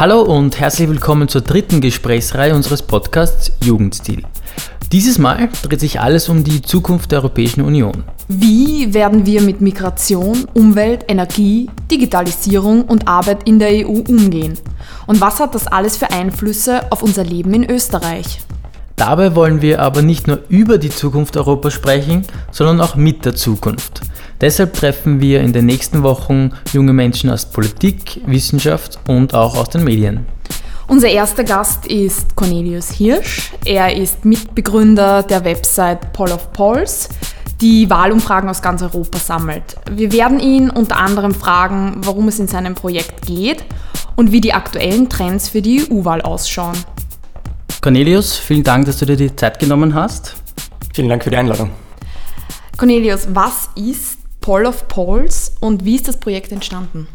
Hallo 0.00 0.22
und 0.22 0.60
herzlich 0.60 0.88
willkommen 0.88 1.26
zur 1.26 1.40
dritten 1.40 1.80
Gesprächsreihe 1.80 2.54
unseres 2.54 2.82
Podcasts 2.82 3.50
Jugendstil. 3.64 4.22
Dieses 4.92 5.18
Mal 5.18 5.48
dreht 5.64 5.80
sich 5.80 5.98
alles 5.98 6.28
um 6.28 6.44
die 6.44 6.62
Zukunft 6.62 7.10
der 7.10 7.18
Europäischen 7.18 7.62
Union. 7.62 8.04
Wie 8.28 8.94
werden 8.94 9.26
wir 9.26 9.42
mit 9.42 9.60
Migration, 9.60 10.46
Umwelt, 10.54 11.06
Energie, 11.08 11.68
Digitalisierung 11.90 12.84
und 12.84 13.08
Arbeit 13.08 13.48
in 13.48 13.58
der 13.58 13.70
EU 13.70 14.04
umgehen? 14.08 14.56
Und 15.08 15.20
was 15.20 15.40
hat 15.40 15.56
das 15.56 15.66
alles 15.66 15.96
für 15.96 16.12
Einflüsse 16.12 16.92
auf 16.92 17.02
unser 17.02 17.24
Leben 17.24 17.52
in 17.52 17.68
Österreich? 17.68 18.38
Dabei 18.98 19.36
wollen 19.36 19.62
wir 19.62 19.80
aber 19.80 20.02
nicht 20.02 20.26
nur 20.26 20.40
über 20.48 20.76
die 20.76 20.90
Zukunft 20.90 21.36
Europas 21.36 21.72
sprechen, 21.72 22.24
sondern 22.50 22.80
auch 22.80 22.96
mit 22.96 23.24
der 23.24 23.36
Zukunft. 23.36 24.00
Deshalb 24.40 24.74
treffen 24.74 25.20
wir 25.20 25.40
in 25.40 25.52
den 25.52 25.66
nächsten 25.66 26.02
Wochen 26.02 26.50
junge 26.72 26.92
Menschen 26.92 27.30
aus 27.30 27.46
Politik, 27.46 28.20
Wissenschaft 28.26 28.98
und 29.06 29.34
auch 29.34 29.56
aus 29.56 29.70
den 29.70 29.84
Medien. 29.84 30.26
Unser 30.88 31.10
erster 31.10 31.44
Gast 31.44 31.86
ist 31.86 32.34
Cornelius 32.34 32.90
Hirsch. 32.90 33.52
Er 33.64 33.94
ist 33.94 34.24
Mitbegründer 34.24 35.22
der 35.22 35.44
Website 35.44 36.12
Poll 36.12 36.32
of 36.32 36.52
Polls, 36.52 37.08
die 37.60 37.88
Wahlumfragen 37.88 38.50
aus 38.50 38.62
ganz 38.62 38.82
Europa 38.82 39.18
sammelt. 39.18 39.76
Wir 39.88 40.10
werden 40.10 40.40
ihn 40.40 40.70
unter 40.70 40.96
anderem 40.96 41.34
fragen, 41.34 41.98
warum 41.98 42.26
es 42.26 42.40
in 42.40 42.48
seinem 42.48 42.74
Projekt 42.74 43.26
geht 43.26 43.64
und 44.16 44.32
wie 44.32 44.40
die 44.40 44.54
aktuellen 44.54 45.08
Trends 45.08 45.48
für 45.48 45.62
die 45.62 45.88
EU-Wahl 45.88 46.20
ausschauen. 46.20 46.76
Cornelius, 47.80 48.36
vielen 48.36 48.64
Dank, 48.64 48.86
dass 48.86 48.98
du 48.98 49.06
dir 49.06 49.16
die 49.16 49.34
Zeit 49.36 49.60
genommen 49.60 49.94
hast. 49.94 50.34
Vielen 50.94 51.08
Dank 51.08 51.22
für 51.22 51.30
die 51.30 51.36
Einladung. 51.36 51.70
Cornelius, 52.76 53.28
was 53.32 53.70
ist 53.76 54.18
Poll 54.40 54.66
of 54.66 54.88
Polls 54.88 55.54
und 55.60 55.84
wie 55.84 55.94
ist 55.94 56.08
das 56.08 56.18
Projekt 56.18 56.50
entstanden? 56.50 57.06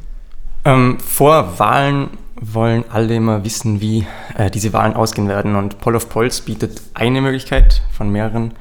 Ähm, 0.64 1.00
vor 1.00 1.59
Wahlen 1.59 2.11
wollen 2.39 2.86
alle 2.89 3.16
immer 3.16 3.44
wissen, 3.44 3.81
wie 3.81 4.06
äh, 4.38 4.50
diese 4.50 4.72
Wahlen 4.72 4.94
ausgehen 4.94 5.28
werden. 5.28 5.56
Und 5.56 5.80
Poll 5.80 5.97
of 5.97 6.08
Polls 6.09 6.41
bietet 6.41 6.81
eine 6.94 7.19
Möglichkeit 7.22 7.81
von 7.91 8.09
mehreren, 8.09 8.53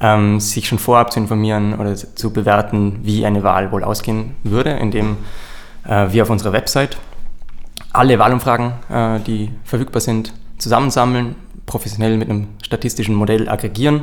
ähm, 0.00 0.38
sich 0.38 0.68
schon 0.68 0.78
vorab 0.78 1.12
zu 1.12 1.18
informieren 1.18 1.74
oder 1.74 1.96
zu 1.96 2.32
bewerten, 2.32 3.00
wie 3.02 3.26
eine 3.26 3.42
Wahl 3.42 3.72
wohl 3.72 3.82
ausgehen 3.82 4.36
würde, 4.44 4.70
indem 4.70 5.16
äh, 5.84 6.06
wir 6.12 6.22
auf 6.22 6.30
unserer 6.30 6.52
Website 6.52 6.96
alle 7.92 8.18
Wahlumfragen, 8.20 8.72
äh, 8.90 9.18
die 9.20 9.50
verfügbar 9.64 10.00
sind, 10.00 10.32
zusammensammeln, 10.58 11.34
professionell 11.68 12.16
mit 12.16 12.28
einem 12.28 12.48
statistischen 12.64 13.14
Modell 13.14 13.48
aggregieren 13.48 13.96
mhm. 13.96 14.02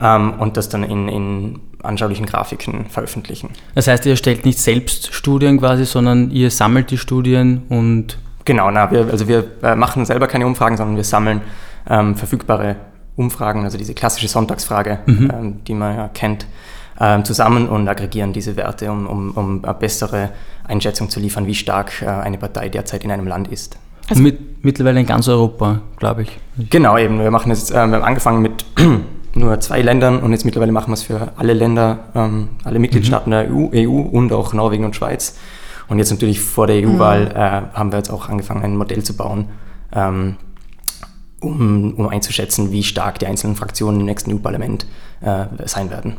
ähm, 0.00 0.34
und 0.40 0.56
das 0.56 0.68
dann 0.68 0.82
in, 0.82 1.08
in 1.08 1.60
anschaulichen 1.82 2.26
Grafiken 2.26 2.86
veröffentlichen. 2.86 3.50
Das 3.76 3.86
heißt, 3.86 4.04
ihr 4.06 4.12
erstellt 4.12 4.44
nicht 4.44 4.58
selbst 4.58 5.14
Studien 5.14 5.58
quasi, 5.60 5.84
sondern 5.84 6.32
ihr 6.32 6.50
sammelt 6.50 6.90
die 6.90 6.98
Studien 6.98 7.62
und 7.68 8.18
Genau, 8.44 8.70
na, 8.70 8.92
wir, 8.92 9.08
also 9.10 9.26
wir 9.26 9.44
äh, 9.64 9.74
machen 9.74 10.04
selber 10.04 10.28
keine 10.28 10.46
Umfragen, 10.46 10.76
sondern 10.76 10.94
wir 10.94 11.02
sammeln 11.02 11.40
ähm, 11.88 12.14
verfügbare 12.14 12.76
Umfragen, 13.16 13.64
also 13.64 13.76
diese 13.76 13.92
klassische 13.92 14.28
Sonntagsfrage, 14.28 15.00
mhm. 15.06 15.32
ähm, 15.34 15.64
die 15.64 15.74
man 15.74 15.96
ja 15.96 16.08
kennt, 16.08 16.46
ähm, 17.00 17.24
zusammen 17.24 17.68
und 17.68 17.88
aggregieren 17.88 18.32
diese 18.32 18.56
Werte, 18.56 18.90
um, 18.90 19.06
um, 19.06 19.30
um 19.32 19.64
eine 19.64 19.74
bessere 19.74 20.30
Einschätzung 20.62 21.10
zu 21.10 21.18
liefern, 21.18 21.46
wie 21.46 21.56
stark 21.56 22.02
äh, 22.02 22.06
eine 22.06 22.38
Partei 22.38 22.68
derzeit 22.68 23.04
in 23.04 23.10
einem 23.10 23.26
Land 23.26 23.48
ist. 23.48 23.78
Also 24.08 24.22
mit, 24.22 24.64
mittlerweile 24.64 25.00
in 25.00 25.06
ganz 25.06 25.28
Europa, 25.28 25.80
glaube 25.98 26.22
ich. 26.22 26.38
Genau, 26.70 26.96
eben. 26.96 27.18
Wir 27.18 27.30
machen 27.30 27.50
jetzt, 27.50 27.70
äh, 27.70 27.74
wir 27.74 27.80
haben 27.80 27.94
angefangen 27.94 28.42
mit 28.42 28.64
nur 29.34 29.60
zwei 29.60 29.82
Ländern 29.82 30.20
und 30.20 30.32
jetzt 30.32 30.44
mittlerweile 30.44 30.72
machen 30.72 30.88
wir 30.88 30.94
es 30.94 31.02
für 31.02 31.32
alle 31.36 31.52
Länder, 31.52 31.98
ähm, 32.14 32.48
alle 32.64 32.78
Mitgliedstaaten 32.78 33.30
mhm. 33.30 33.70
der 33.72 33.88
EU, 33.88 33.90
EU 33.90 34.00
und 34.00 34.32
auch 34.32 34.52
Norwegen 34.52 34.84
und 34.84 34.94
Schweiz. 34.94 35.36
Und 35.88 35.98
jetzt 35.98 36.10
natürlich 36.10 36.40
vor 36.40 36.66
der 36.66 36.76
EU-Wahl 36.86 37.26
mhm. 37.26 37.30
äh, 37.30 37.76
haben 37.76 37.92
wir 37.92 37.98
jetzt 37.98 38.10
auch 38.10 38.28
angefangen, 38.28 38.62
ein 38.62 38.76
Modell 38.76 39.02
zu 39.02 39.16
bauen, 39.16 39.48
ähm, 39.92 40.36
um, 41.40 41.94
um 41.94 42.08
einzuschätzen, 42.08 42.72
wie 42.72 42.82
stark 42.82 43.18
die 43.18 43.26
einzelnen 43.26 43.56
Fraktionen 43.56 44.00
im 44.00 44.06
nächsten 44.06 44.32
EU-Parlament 44.32 44.86
äh, 45.20 45.46
sein 45.66 45.90
werden. 45.90 46.16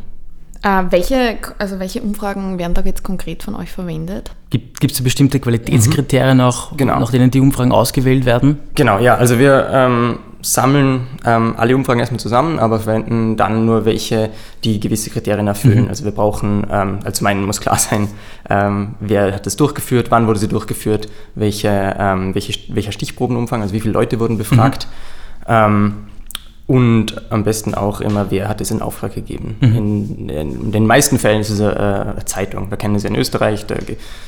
Äh, 0.63 0.83
welche, 0.89 1.37
also 1.57 1.79
welche 1.79 2.01
Umfragen 2.01 2.57
werden 2.59 2.73
da 2.73 2.81
jetzt 2.81 3.03
konkret 3.03 3.43
von 3.43 3.55
euch 3.55 3.71
verwendet? 3.71 4.31
Gibt 4.49 4.91
es 4.91 5.01
bestimmte 5.01 5.39
Qualitätskriterien, 5.39 6.37
mhm. 6.37 6.43
auch, 6.43 6.77
genau. 6.77 6.99
nach 6.99 7.11
denen 7.11 7.31
die 7.31 7.39
Umfragen 7.39 7.71
ausgewählt 7.71 8.25
werden? 8.25 8.59
Genau, 8.75 8.99
ja. 8.99 9.15
Also 9.15 9.39
wir 9.39 9.69
ähm, 9.71 10.19
sammeln 10.41 11.07
ähm, 11.25 11.55
alle 11.57 11.75
Umfragen 11.75 11.99
erstmal 11.99 12.19
zusammen, 12.19 12.59
aber 12.59 12.79
verwenden 12.79 13.35
dann 13.35 13.65
nur 13.65 13.85
welche, 13.85 14.29
die 14.63 14.79
gewisse 14.79 15.09
Kriterien 15.09 15.47
erfüllen. 15.47 15.83
Mhm. 15.83 15.89
Also 15.89 16.05
wir 16.05 16.11
brauchen, 16.11 16.65
ähm, 16.71 16.99
also 17.03 17.19
zum 17.19 17.27
einen 17.27 17.45
muss 17.45 17.59
klar 17.59 17.77
sein, 17.77 18.07
ähm, 18.49 18.95
wer 18.99 19.33
hat 19.35 19.45
das 19.45 19.57
durchgeführt, 19.57 20.11
wann 20.11 20.27
wurde 20.27 20.39
sie 20.39 20.47
durchgeführt, 20.47 21.09
welche, 21.35 21.95
ähm, 21.99 22.33
welche, 22.33 22.53
welcher 22.73 22.91
Stichprobenumfang, 22.91 23.61
also 23.61 23.73
wie 23.73 23.81
viele 23.81 23.93
Leute 23.93 24.19
wurden 24.19 24.37
befragt. 24.37 24.87
Mhm. 25.47 26.07
Und 26.67 27.31
am 27.31 27.45
besten 27.45 27.73
auch 27.75 28.01
immer, 28.01 28.29
wer 28.29 28.49
hat 28.49 28.59
es 28.59 28.71
in 28.71 28.81
Auftrag 28.81 29.15
gegeben. 29.15 29.55
Mhm. 29.61 29.75
In, 29.75 30.29
in, 30.29 30.71
den 30.73 30.85
meisten 30.85 31.17
Fällen 31.17 31.39
ist 31.39 31.49
es 31.49 31.61
eine, 31.61 32.07
eine 32.11 32.25
Zeitung. 32.25 32.69
Wir 32.69 32.77
kennen 32.77 32.95
es 32.95 33.03
ja 33.03 33.09
in 33.09 33.15
Österreich, 33.15 33.65
der, 33.65 33.77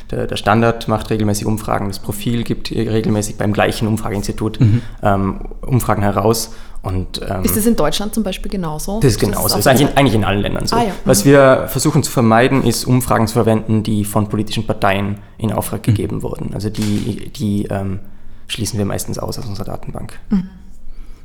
der, 0.09 0.25
der, 0.25 0.38
Standard 0.38 0.88
macht 0.88 1.09
regelmäßig 1.09 1.45
Umfragen, 1.45 1.89
das 1.89 2.00
Profil 2.00 2.44
gibt 2.44 2.72
regelmäßig 2.72 3.35
beim 3.35 3.51
gleichen 3.51 3.89
Umfrageinstitut 3.89 4.61
mhm. 4.61 4.81
ähm, 5.03 5.41
Umfragen 5.59 6.01
heraus. 6.01 6.53
Und, 6.81 7.19
ähm, 7.29 7.44
ist 7.44 7.57
das 7.57 7.66
in 7.66 7.75
Deutschland 7.75 8.13
zum 8.13 8.23
Beispiel 8.23 8.50
genauso? 8.50 9.01
Das 9.01 9.11
ist 9.11 9.19
genauso. 9.19 9.50
Das 9.50 9.59
ist 9.59 9.67
eigentlich 9.67 9.89
in, 9.89 9.97
eigentlich 9.97 10.16
in 10.16 10.23
allen 10.23 10.39
Ländern 10.39 10.66
so. 10.66 10.77
Ah, 10.77 10.83
ja. 10.83 10.91
Was 11.03 11.25
mhm. 11.25 11.31
wir 11.31 11.66
versuchen 11.67 12.03
zu 12.03 12.11
vermeiden, 12.11 12.63
ist 12.63 12.85
Umfragen 12.85 13.27
zu 13.27 13.33
verwenden, 13.33 13.83
die 13.83 14.06
von 14.06 14.29
politischen 14.29 14.66
Parteien 14.66 15.17
in 15.38 15.51
Auftrag 15.51 15.81
mhm. 15.81 15.91
gegeben 15.91 16.23
wurden. 16.23 16.53
Also 16.53 16.69
die, 16.69 17.31
die 17.35 17.66
ähm, 17.66 18.00
schließen 18.47 18.79
wir 18.79 18.85
meistens 18.85 19.19
aus 19.19 19.38
aus 19.38 19.45
unserer 19.45 19.66
Datenbank. 19.66 20.17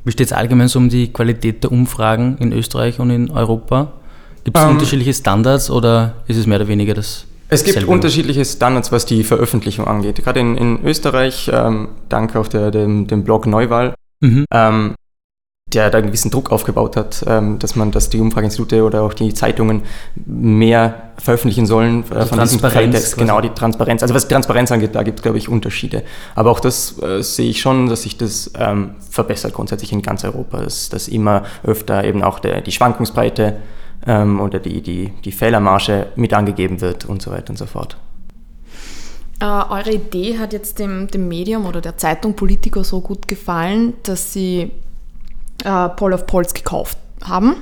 Wie 0.04 0.12
steht 0.12 0.26
es 0.26 0.32
allgemein 0.32 0.68
so 0.68 0.78
um 0.78 0.88
die 0.88 1.12
Qualität 1.12 1.64
der 1.64 1.72
Umfragen 1.72 2.36
in 2.38 2.52
Österreich 2.52 3.00
und 3.00 3.10
in 3.10 3.30
Europa? 3.30 3.92
Gibt 4.44 4.56
es 4.56 4.62
ähm, 4.62 4.70
unterschiedliche 4.70 5.14
Standards 5.14 5.70
oder 5.70 6.16
ist 6.26 6.36
es 6.36 6.46
mehr 6.46 6.58
oder 6.58 6.68
weniger 6.68 6.94
das? 6.94 7.26
Es 7.48 7.64
gibt 7.64 7.84
unterschiedliche 7.84 8.44
Standards, 8.44 8.92
was 8.92 9.06
die 9.06 9.22
Veröffentlichung 9.24 9.86
angeht. 9.86 10.22
Gerade 10.22 10.40
in, 10.40 10.56
in 10.56 10.84
Österreich, 10.84 11.50
ähm, 11.52 11.88
dank 12.08 12.36
auf 12.36 12.48
der, 12.48 12.70
dem, 12.70 13.06
dem 13.06 13.24
Blog 13.24 13.46
Neuwahl, 13.46 13.94
mhm. 14.20 14.44
ähm, 14.50 14.94
der 15.72 15.90
da 15.90 15.98
einen 15.98 16.08
gewissen 16.08 16.30
Druck 16.30 16.52
aufgebaut 16.52 16.96
hat, 16.96 17.24
ähm, 17.26 17.58
dass 17.58 17.74
man, 17.74 17.90
dass 17.90 18.08
die 18.08 18.20
Umfrageinstitute 18.20 18.84
oder 18.84 19.02
auch 19.02 19.14
die 19.14 19.34
Zeitungen 19.34 19.82
mehr 20.24 21.12
veröffentlichen 21.18 21.66
sollen 21.66 22.04
äh, 22.10 22.26
von 22.26 22.38
diesem 22.38 22.60
Quelltext. 22.60 23.16
Genau, 23.16 23.40
die 23.40 23.48
Transparenz. 23.50 24.02
Also 24.02 24.14
was 24.14 24.28
Transparenz 24.28 24.70
angeht, 24.70 24.94
da 24.94 25.02
gibt 25.02 25.18
es, 25.18 25.22
glaube 25.22 25.38
ich, 25.38 25.48
Unterschiede. 25.48 26.04
Aber 26.34 26.50
auch 26.50 26.60
das 26.60 27.00
äh, 27.02 27.22
sehe 27.22 27.50
ich 27.50 27.60
schon, 27.60 27.88
dass 27.88 28.02
sich 28.02 28.16
das 28.16 28.52
ähm, 28.58 28.94
verbessert 29.10 29.54
grundsätzlich 29.54 29.92
in 29.92 30.02
ganz 30.02 30.24
Europa, 30.24 30.62
dass, 30.62 30.88
dass 30.88 31.08
immer 31.08 31.44
öfter 31.64 32.04
eben 32.04 32.22
auch 32.22 32.38
der, 32.38 32.60
die 32.60 32.72
Schwankungsbreite 32.72 33.56
ähm, 34.06 34.40
oder 34.40 34.60
die, 34.60 34.80
die, 34.80 35.12
die 35.24 35.32
Fehlermarge 35.32 36.08
mit 36.16 36.34
angegeben 36.34 36.80
wird 36.80 37.04
und 37.04 37.22
so 37.22 37.30
weiter 37.30 37.50
und 37.50 37.56
so 37.56 37.66
fort. 37.66 37.96
Uh, 39.42 39.64
eure 39.68 39.90
Idee 39.90 40.38
hat 40.38 40.52
jetzt 40.52 40.78
dem, 40.78 41.08
dem 41.08 41.26
Medium 41.26 41.66
oder 41.66 41.80
der 41.80 41.96
Zeitung 41.96 42.34
Politico 42.34 42.84
so 42.84 43.00
gut 43.00 43.26
gefallen, 43.26 43.94
dass 44.04 44.32
sie 44.32 44.70
äh, 45.64 45.88
Paul 45.88 46.12
of 46.12 46.26
Polls 46.26 46.54
gekauft 46.54 46.98
haben. 47.22 47.56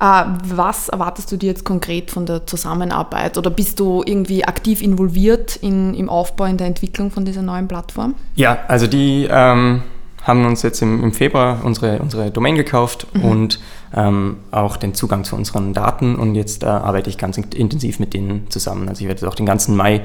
Äh, 0.00 0.24
was 0.44 0.88
erwartest 0.88 1.30
du 1.30 1.36
dir 1.36 1.46
jetzt 1.46 1.64
konkret 1.64 2.10
von 2.10 2.26
der 2.26 2.46
Zusammenarbeit 2.46 3.38
oder 3.38 3.50
bist 3.50 3.78
du 3.80 4.02
irgendwie 4.04 4.44
aktiv 4.44 4.82
involviert 4.82 5.56
in, 5.56 5.94
im 5.94 6.08
Aufbau, 6.08 6.44
in 6.44 6.56
der 6.56 6.66
Entwicklung 6.66 7.10
von 7.10 7.24
dieser 7.24 7.42
neuen 7.42 7.68
Plattform? 7.68 8.14
Ja, 8.34 8.58
also 8.66 8.86
die 8.86 9.28
ähm, 9.30 9.82
haben 10.24 10.46
uns 10.46 10.62
jetzt 10.62 10.82
im, 10.82 11.02
im, 11.02 11.12
Februar 11.12 11.60
unsere, 11.62 12.00
unsere 12.00 12.30
Domain 12.30 12.56
gekauft 12.56 13.06
mhm. 13.12 13.24
und 13.24 13.60
ähm, 13.94 14.38
auch 14.50 14.76
den 14.76 14.94
Zugang 14.94 15.22
zu 15.22 15.36
unseren 15.36 15.74
Daten 15.74 16.16
und 16.16 16.34
jetzt 16.34 16.64
äh, 16.64 16.66
arbeite 16.66 17.08
ich 17.08 17.18
ganz 17.18 17.38
intensiv 17.38 18.00
mit 18.00 18.14
denen 18.14 18.50
zusammen. 18.50 18.88
Also 18.88 19.02
ich 19.02 19.08
werde 19.08 19.28
auch 19.28 19.34
den 19.36 19.46
ganzen 19.46 19.76
Mai 19.76 20.00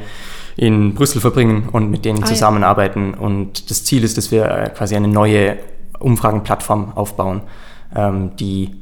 in 0.55 0.93
Brüssel 0.93 1.19
verbringen 1.19 1.69
und 1.71 1.89
mit 1.89 2.05
denen 2.05 2.23
ah, 2.23 2.27
zusammenarbeiten 2.27 3.13
ja. 3.15 3.25
und 3.25 3.71
das 3.71 3.85
Ziel 3.85 4.03
ist, 4.03 4.17
dass 4.17 4.29
wir 4.29 4.45
äh, 4.45 4.69
quasi 4.69 4.95
eine 4.95 5.07
neue 5.07 5.57
Umfragenplattform 5.99 6.93
aufbauen, 6.95 7.41
ähm, 7.95 8.35
die 8.37 8.75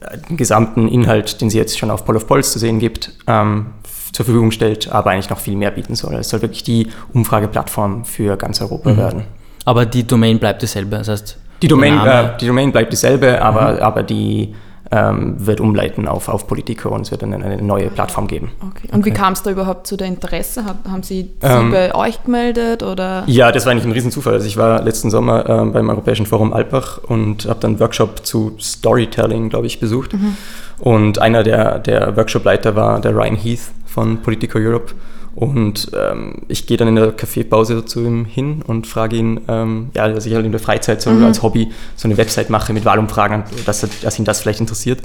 äh, 0.00 0.18
den 0.28 0.36
gesamten 0.36 0.88
Inhalt, 0.88 1.40
den 1.40 1.50
sie 1.50 1.58
jetzt 1.58 1.78
schon 1.78 1.90
auf 1.90 2.04
Poll 2.04 2.16
of 2.16 2.26
Polls 2.26 2.52
zu 2.52 2.58
sehen 2.58 2.78
gibt, 2.78 3.12
ähm, 3.26 3.66
zur 4.12 4.24
Verfügung 4.24 4.50
stellt, 4.50 4.90
aber 4.90 5.10
eigentlich 5.10 5.30
noch 5.30 5.38
viel 5.38 5.56
mehr 5.56 5.70
bieten 5.70 5.94
soll. 5.94 6.14
Es 6.14 6.30
soll 6.30 6.42
wirklich 6.42 6.64
die 6.64 6.88
Umfrageplattform 7.12 8.04
für 8.04 8.36
ganz 8.36 8.60
Europa 8.60 8.90
mhm. 8.90 8.96
werden. 8.96 9.22
Aber 9.64 9.86
die 9.86 10.06
Domain 10.06 10.38
bleibt 10.38 10.62
dieselbe, 10.62 10.96
das 10.96 11.08
heißt. 11.08 11.38
Die 11.62 11.68
Domain, 11.68 11.98
äh, 11.98 12.36
die 12.40 12.46
Domain 12.46 12.72
bleibt 12.72 12.92
dieselbe, 12.92 13.40
aber, 13.42 13.72
mhm. 13.74 13.78
aber 13.80 14.02
die 14.02 14.54
ähm, 14.90 15.34
wird 15.38 15.60
umleiten 15.60 16.08
auf, 16.08 16.28
auf 16.28 16.46
Politico 16.46 16.88
und 16.88 17.02
es 17.02 17.10
wird 17.10 17.22
dann 17.22 17.32
eine 17.32 17.62
neue 17.62 17.90
Plattform 17.90 18.26
geben. 18.26 18.50
Okay. 18.60 18.88
Und 18.90 19.00
okay. 19.00 19.10
wie 19.10 19.14
kam 19.14 19.34
es 19.34 19.42
da 19.42 19.50
überhaupt 19.50 19.86
zu 19.86 19.96
der 19.96 20.08
Interesse? 20.08 20.64
haben 20.64 21.02
Sie 21.02 21.10
sie 21.10 21.30
ähm, 21.42 21.70
bei 21.70 21.94
euch 21.94 22.22
gemeldet? 22.24 22.82
Oder? 22.82 23.24
Ja, 23.26 23.52
das 23.52 23.66
war 23.66 23.72
eigentlich 23.72 23.84
ein 23.84 23.92
Riesenzufall. 23.92 24.34
Also 24.34 24.46
ich 24.46 24.56
war 24.56 24.82
letzten 24.82 25.10
Sommer 25.10 25.48
äh, 25.48 25.64
beim 25.66 25.88
Europäischen 25.88 26.26
Forum 26.26 26.52
Alpbach 26.52 26.98
und 27.04 27.46
habe 27.46 27.60
dann 27.60 27.72
einen 27.72 27.80
Workshop 27.80 28.26
zu 28.26 28.56
Storytelling, 28.60 29.48
glaube 29.48 29.66
ich, 29.66 29.80
besucht. 29.80 30.12
Mhm. 30.12 30.36
Und 30.80 31.18
einer 31.18 31.42
der, 31.42 31.78
der 31.78 32.16
Workshop-Leiter 32.16 32.74
war 32.74 33.00
der 33.00 33.14
Ryan 33.14 33.36
Heath 33.36 33.70
von 33.86 34.22
Politico 34.22 34.58
Europe. 34.58 34.94
Und 35.34 35.90
ähm, 35.94 36.42
ich 36.48 36.66
gehe 36.66 36.76
dann 36.76 36.88
in 36.88 36.96
der 36.96 37.12
Kaffeepause 37.12 37.84
zu 37.84 38.00
ihm 38.00 38.24
hin 38.24 38.62
und 38.66 38.86
frage 38.86 39.16
ihn, 39.16 39.40
ähm, 39.46 39.90
ja, 39.94 40.08
dass 40.08 40.26
ich 40.26 40.34
halt 40.34 40.44
in 40.44 40.52
der 40.52 40.60
Freizeit 40.60 41.00
so 41.00 41.10
mhm. 41.10 41.24
als 41.24 41.42
Hobby 41.42 41.70
so 41.96 42.08
eine 42.08 42.16
Website 42.16 42.50
mache 42.50 42.72
mit 42.72 42.84
Wahlumfragen, 42.84 43.44
dass, 43.64 43.86
dass 44.02 44.18
ihn 44.18 44.24
das 44.24 44.40
vielleicht 44.40 44.60
interessiert. 44.60 45.00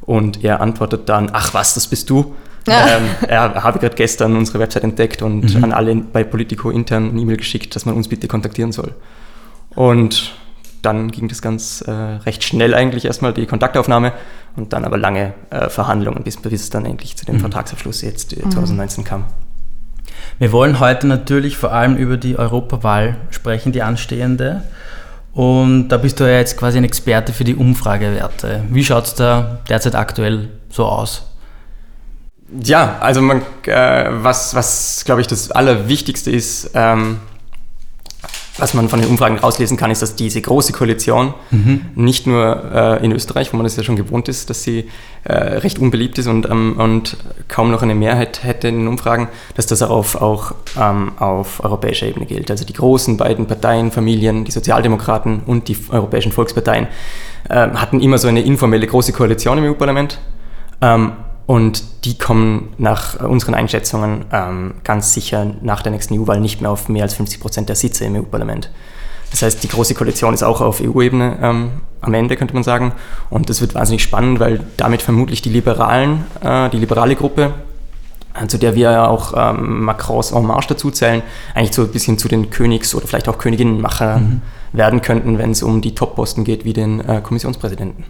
Und 0.00 0.42
er 0.42 0.60
antwortet 0.60 1.08
dann, 1.08 1.30
ach 1.32 1.54
was, 1.54 1.74
das 1.74 1.86
bist 1.86 2.10
du. 2.10 2.34
Ja. 2.66 2.96
Ähm, 2.96 3.02
er 3.28 3.62
habe 3.62 3.78
gerade 3.78 3.94
gestern 3.94 4.36
unsere 4.36 4.58
Website 4.58 4.84
entdeckt 4.84 5.22
und 5.22 5.54
mhm. 5.54 5.64
an 5.64 5.72
alle 5.72 5.94
bei 5.94 6.24
Politico 6.24 6.70
intern 6.70 7.10
eine 7.10 7.20
E-Mail 7.20 7.36
geschickt, 7.36 7.76
dass 7.76 7.86
man 7.86 7.94
uns 7.94 8.08
bitte 8.08 8.28
kontaktieren 8.28 8.72
soll. 8.72 8.94
Und 9.74 10.34
dann 10.82 11.10
ging 11.10 11.28
das 11.28 11.42
ganz 11.42 11.82
äh, 11.82 11.90
recht 11.90 12.44
schnell 12.44 12.74
eigentlich 12.74 13.04
erstmal 13.04 13.32
die 13.32 13.46
Kontaktaufnahme 13.46 14.12
und 14.56 14.72
dann 14.72 14.84
aber 14.84 14.98
lange 14.98 15.34
äh, 15.50 15.68
Verhandlungen, 15.68 16.24
bis, 16.24 16.36
bis 16.36 16.52
es 16.52 16.70
dann 16.70 16.86
endlich 16.86 17.16
zu 17.16 17.24
dem 17.24 17.36
mhm. 17.36 17.40
Vertragsabschluss 17.40 18.02
jetzt 18.02 18.32
äh, 18.32 18.40
2019 18.40 19.04
kam. 19.04 19.24
Wir 20.38 20.52
wollen 20.52 20.80
heute 20.80 21.06
natürlich 21.06 21.56
vor 21.56 21.72
allem 21.72 21.96
über 21.96 22.16
die 22.16 22.38
Europawahl 22.38 23.16
sprechen, 23.30 23.72
die 23.72 23.82
anstehende. 23.82 24.62
Und 25.32 25.88
da 25.88 25.96
bist 25.98 26.20
du 26.20 26.24
ja 26.24 26.38
jetzt 26.38 26.56
quasi 26.56 26.78
ein 26.78 26.84
Experte 26.84 27.32
für 27.32 27.44
die 27.44 27.54
Umfragewerte. 27.54 28.64
Wie 28.70 28.84
schaut 28.84 29.06
es 29.06 29.14
da 29.14 29.60
derzeit 29.68 29.94
aktuell 29.94 30.48
so 30.70 30.84
aus? 30.86 31.26
Ja, 32.62 32.96
also 33.00 33.20
man, 33.20 33.42
äh, 33.66 34.06
was, 34.10 34.54
was 34.54 35.04
glaube 35.04 35.20
ich 35.20 35.26
das 35.26 35.50
Allerwichtigste 35.50 36.30
ist, 36.30 36.70
ähm, 36.74 37.18
was 38.58 38.74
man 38.74 38.88
von 38.88 39.00
den 39.00 39.08
Umfragen 39.08 39.38
rauslesen 39.38 39.76
kann, 39.76 39.90
ist, 39.90 40.02
dass 40.02 40.16
diese 40.16 40.42
große 40.42 40.72
Koalition 40.72 41.34
mhm. 41.50 41.80
nicht 41.94 42.26
nur 42.26 42.70
äh, 42.72 43.04
in 43.04 43.12
Österreich, 43.12 43.52
wo 43.52 43.56
man 43.56 43.64
das 43.64 43.76
ja 43.76 43.82
schon 43.82 43.96
gewohnt 43.96 44.28
ist, 44.28 44.50
dass 44.50 44.62
sie 44.62 44.88
äh, 45.24 45.32
recht 45.32 45.78
unbeliebt 45.78 46.18
ist 46.18 46.26
und, 46.26 46.48
ähm, 46.48 46.76
und 46.78 47.16
kaum 47.48 47.70
noch 47.70 47.82
eine 47.82 47.94
Mehrheit 47.94 48.42
hätte 48.44 48.68
in 48.68 48.78
den 48.78 48.88
Umfragen, 48.88 49.28
dass 49.54 49.66
das 49.66 49.82
auf, 49.82 50.20
auch 50.20 50.52
ähm, 50.78 51.12
auf 51.18 51.62
europäischer 51.64 52.06
Ebene 52.06 52.26
gilt. 52.26 52.50
Also 52.50 52.64
die 52.64 52.72
großen 52.72 53.16
beiden 53.16 53.46
Parteien, 53.46 53.90
Familien, 53.90 54.44
die 54.44 54.52
Sozialdemokraten 54.52 55.40
und 55.46 55.68
die 55.68 55.76
europäischen 55.90 56.32
Volksparteien 56.32 56.88
äh, 57.48 57.54
hatten 57.54 58.00
immer 58.00 58.18
so 58.18 58.28
eine 58.28 58.42
informelle 58.42 58.86
große 58.86 59.12
Koalition 59.12 59.58
im 59.58 59.64
EU-Parlament. 59.64 60.18
Ähm, 60.80 61.12
und 61.48 62.04
die 62.04 62.18
kommen 62.18 62.74
nach 62.76 63.20
unseren 63.20 63.54
Einschätzungen 63.54 64.26
ähm, 64.30 64.74
ganz 64.84 65.14
sicher 65.14 65.46
nach 65.62 65.80
der 65.80 65.92
nächsten 65.92 66.20
EU-Wahl 66.20 66.40
nicht 66.40 66.60
mehr 66.60 66.70
auf 66.70 66.90
mehr 66.90 67.04
als 67.04 67.14
50 67.14 67.40
Prozent 67.40 67.70
der 67.70 67.76
Sitze 67.76 68.04
im 68.04 68.16
EU-Parlament. 68.16 68.70
Das 69.30 69.40
heißt, 69.40 69.62
die 69.62 69.68
Große 69.68 69.94
Koalition 69.94 70.34
ist 70.34 70.42
auch 70.42 70.60
auf 70.60 70.82
EU-Ebene 70.82 71.38
ähm, 71.40 71.70
am 72.02 72.12
Ende, 72.12 72.36
könnte 72.36 72.52
man 72.52 72.64
sagen. 72.64 72.92
Und 73.30 73.48
das 73.48 73.62
wird 73.62 73.74
wahnsinnig 73.74 74.02
spannend, 74.02 74.40
weil 74.40 74.60
damit 74.76 75.00
vermutlich 75.00 75.40
die 75.40 75.48
Liberalen, 75.48 76.26
äh, 76.42 76.68
die 76.68 76.76
liberale 76.76 77.16
Gruppe, 77.16 77.54
äh, 78.34 78.46
zu 78.46 78.58
der 78.58 78.74
wir 78.74 78.90
ja 78.90 79.08
auch 79.08 79.32
ähm, 79.34 79.84
Macrons 79.84 80.32
En 80.32 80.44
Marche 80.44 80.68
dazu 80.68 80.90
zählen, 80.90 81.22
eigentlich 81.54 81.74
so 81.74 81.80
ein 81.80 81.88
bisschen 81.88 82.18
zu 82.18 82.28
den 82.28 82.50
Königs- 82.50 82.94
oder 82.94 83.06
vielleicht 83.06 83.26
auch 83.26 83.38
Königinnenmachern 83.38 84.22
mhm. 84.22 84.76
werden 84.76 85.00
könnten, 85.00 85.38
wenn 85.38 85.52
es 85.52 85.62
um 85.62 85.80
die 85.80 85.94
Top-Posten 85.94 86.44
geht, 86.44 86.66
wie 86.66 86.74
den 86.74 87.00
äh, 87.00 87.22
Kommissionspräsidenten. 87.22 88.04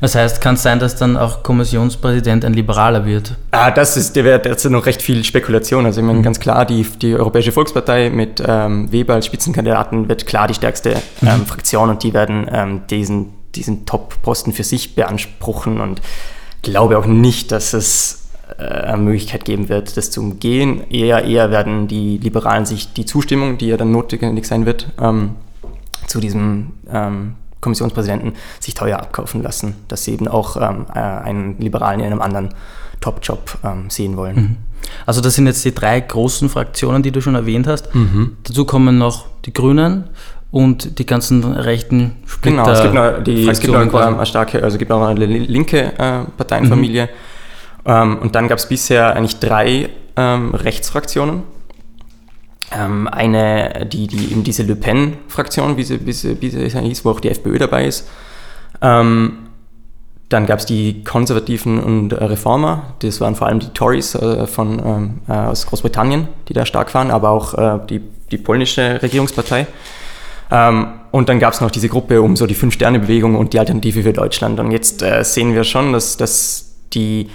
Das 0.00 0.14
heißt, 0.14 0.40
kann 0.40 0.54
es 0.54 0.62
sein, 0.62 0.78
dass 0.78 0.96
dann 0.96 1.16
auch 1.16 1.42
Kommissionspräsident 1.42 2.44
ein 2.44 2.54
Liberaler 2.54 3.06
wird? 3.06 3.36
Ah, 3.50 3.70
das 3.70 3.96
ist, 3.96 4.16
der 4.16 4.24
wäre 4.24 4.38
derzeit 4.38 4.72
noch 4.72 4.86
recht 4.86 5.02
viel 5.02 5.24
Spekulation. 5.24 5.86
Also 5.86 6.00
ich 6.00 6.06
meine, 6.06 6.18
mhm. 6.18 6.22
ganz 6.22 6.40
klar, 6.40 6.64
die, 6.64 6.82
die 6.82 7.14
Europäische 7.14 7.52
Volkspartei 7.52 8.10
mit 8.10 8.42
ähm, 8.46 8.90
Weber 8.92 9.14
als 9.14 9.26
Spitzenkandidaten 9.26 10.08
wird 10.08 10.26
klar 10.26 10.48
die 10.48 10.54
stärkste 10.54 10.90
ähm, 11.22 11.40
mhm. 11.40 11.46
Fraktion 11.46 11.90
und 11.90 12.02
die 12.02 12.12
werden 12.12 12.46
ähm, 12.52 12.82
diesen, 12.90 13.32
diesen 13.54 13.86
Top-Posten 13.86 14.52
für 14.52 14.64
sich 14.64 14.94
beanspruchen 14.94 15.80
und 15.80 16.00
glaube 16.62 16.98
auch 16.98 17.06
nicht, 17.06 17.52
dass 17.52 17.72
es 17.72 18.26
äh, 18.58 18.62
eine 18.62 19.02
Möglichkeit 19.02 19.44
geben 19.44 19.68
wird, 19.68 19.96
das 19.96 20.10
zu 20.10 20.20
umgehen. 20.20 20.82
Eher, 20.90 21.24
eher 21.24 21.50
werden 21.50 21.88
die 21.88 22.18
Liberalen 22.18 22.66
sich 22.66 22.92
die 22.92 23.04
Zustimmung, 23.04 23.58
die 23.58 23.68
ja 23.68 23.76
dann 23.76 23.90
notwendig 23.92 24.46
sein 24.46 24.66
wird, 24.66 24.88
ähm, 25.00 25.36
zu 26.06 26.20
diesem 26.20 26.74
ähm, 26.90 27.34
Kommissionspräsidenten 27.60 28.34
sich 28.60 28.74
teuer 28.74 28.98
abkaufen 28.98 29.42
lassen, 29.42 29.74
dass 29.88 30.04
sie 30.04 30.12
eben 30.12 30.28
auch 30.28 30.56
ähm, 30.56 30.86
äh, 30.94 30.98
einen 30.98 31.58
Liberalen 31.58 32.00
in 32.00 32.06
einem 32.06 32.20
anderen 32.20 32.50
Top-Job 33.00 33.58
ähm, 33.64 33.90
sehen 33.90 34.16
wollen. 34.16 34.36
Mhm. 34.36 34.56
Also 35.04 35.20
das 35.20 35.34
sind 35.34 35.46
jetzt 35.46 35.64
die 35.64 35.74
drei 35.74 36.00
großen 36.00 36.48
Fraktionen, 36.48 37.02
die 37.02 37.10
du 37.10 37.20
schon 37.20 37.34
erwähnt 37.34 37.66
hast. 37.66 37.94
Mhm. 37.94 38.36
Dazu 38.44 38.64
kommen 38.64 38.98
noch 38.98 39.26
die 39.44 39.52
Grünen 39.52 40.04
und 40.50 40.98
die 40.98 41.06
ganzen 41.06 41.44
rechten 41.44 42.16
Splitter 42.26 42.56
Genau, 42.56 42.70
es 42.70 42.82
gibt 42.82 42.94
noch, 42.94 43.22
die, 43.22 43.48
es 43.48 43.60
gibt 43.60 43.72
noch 43.72 43.94
eine 43.94 44.26
starke, 44.26 44.62
also 44.62 44.74
es 44.74 44.78
gibt 44.78 44.90
noch 44.90 45.06
eine 45.06 45.26
linke 45.26 45.92
äh, 45.98 46.24
Parteienfamilie. 46.36 47.04
Mhm. 47.04 47.90
Ähm, 47.90 48.18
und 48.18 48.34
dann 48.34 48.48
gab 48.48 48.58
es 48.58 48.68
bisher 48.68 49.14
eigentlich 49.14 49.38
drei 49.38 49.90
ähm, 50.16 50.54
Rechtsfraktionen 50.54 51.42
ähm, 52.72 53.08
eine, 53.08 53.86
die, 53.86 54.06
die 54.06 54.32
eben 54.32 54.44
diese 54.44 54.62
Le 54.62 54.76
Pen-Fraktion, 54.76 55.76
wie 55.76 55.84
sie, 55.84 56.04
wie, 56.06 56.12
sie, 56.12 56.40
wie 56.40 56.50
sie 56.50 56.68
hieß, 56.68 57.04
wo 57.04 57.10
auch 57.10 57.20
die 57.20 57.30
FPÖ 57.30 57.58
dabei 57.58 57.86
ist. 57.86 58.08
Ähm, 58.82 59.38
dann 60.28 60.46
gab 60.46 60.58
es 60.58 60.66
die 60.66 61.04
Konservativen 61.04 61.80
und 61.80 62.12
äh, 62.12 62.24
Reformer, 62.24 62.94
das 62.98 63.20
waren 63.20 63.36
vor 63.36 63.46
allem 63.46 63.60
die 63.60 63.68
Tories 63.68 64.14
äh, 64.16 64.46
von, 64.46 64.82
ähm, 64.84 65.20
äh, 65.28 65.32
aus 65.32 65.66
Großbritannien, 65.66 66.26
die 66.48 66.52
da 66.52 66.66
stark 66.66 66.92
waren, 66.94 67.12
aber 67.12 67.30
auch 67.30 67.54
äh, 67.54 67.78
die, 67.88 68.00
die 68.32 68.38
polnische 68.38 69.00
Regierungspartei. 69.02 69.68
Ähm, 70.50 70.88
und 71.12 71.28
dann 71.28 71.38
gab 71.38 71.54
es 71.54 71.60
noch 71.60 71.70
diese 71.70 71.88
Gruppe 71.88 72.20
um 72.20 72.36
so 72.36 72.46
die 72.46 72.54
Fünf-Sterne-Bewegung 72.54 73.36
und 73.36 73.52
die 73.52 73.60
Alternative 73.60 74.02
für 74.02 74.12
Deutschland. 74.12 74.58
Und 74.58 74.72
jetzt 74.72 75.02
äh, 75.02 75.22
sehen 75.22 75.54
wir 75.54 75.62
schon, 75.64 75.92
dass, 75.92 76.16
dass 76.16 76.74
die 76.92 77.30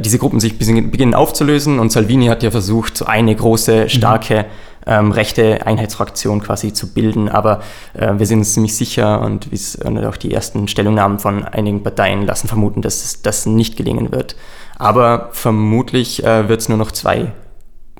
diese 0.00 0.18
Gruppen 0.18 0.40
sich 0.40 0.58
beginnen 0.58 1.14
aufzulösen 1.14 1.78
und 1.78 1.90
Salvini 1.90 2.26
hat 2.26 2.42
ja 2.42 2.50
versucht, 2.50 2.96
so 2.96 3.06
eine 3.06 3.34
große, 3.34 3.84
mhm. 3.84 3.88
starke 3.88 4.46
ähm, 4.86 5.12
rechte 5.12 5.66
Einheitsfraktion 5.66 6.40
quasi 6.40 6.72
zu 6.72 6.92
bilden, 6.92 7.28
aber 7.28 7.60
äh, 7.94 8.14
wir 8.16 8.26
sind 8.26 8.38
uns 8.38 8.54
ziemlich 8.54 8.74
sicher 8.74 9.20
und, 9.20 9.48
und, 9.84 10.04
auch 10.04 10.16
die 10.16 10.32
ersten 10.32 10.68
Stellungnahmen 10.68 11.18
von 11.18 11.44
einigen 11.44 11.82
Parteien 11.82 12.26
lassen 12.26 12.48
vermuten, 12.48 12.82
dass 12.82 13.22
das 13.22 13.46
nicht 13.46 13.76
gelingen 13.76 14.10
wird. 14.12 14.36
Aber 14.78 15.28
vermutlich 15.32 16.24
äh, 16.24 16.48
wird 16.48 16.60
es 16.60 16.68
nur 16.68 16.78
noch 16.78 16.92
zwei 16.92 17.24
mhm. 17.24 17.32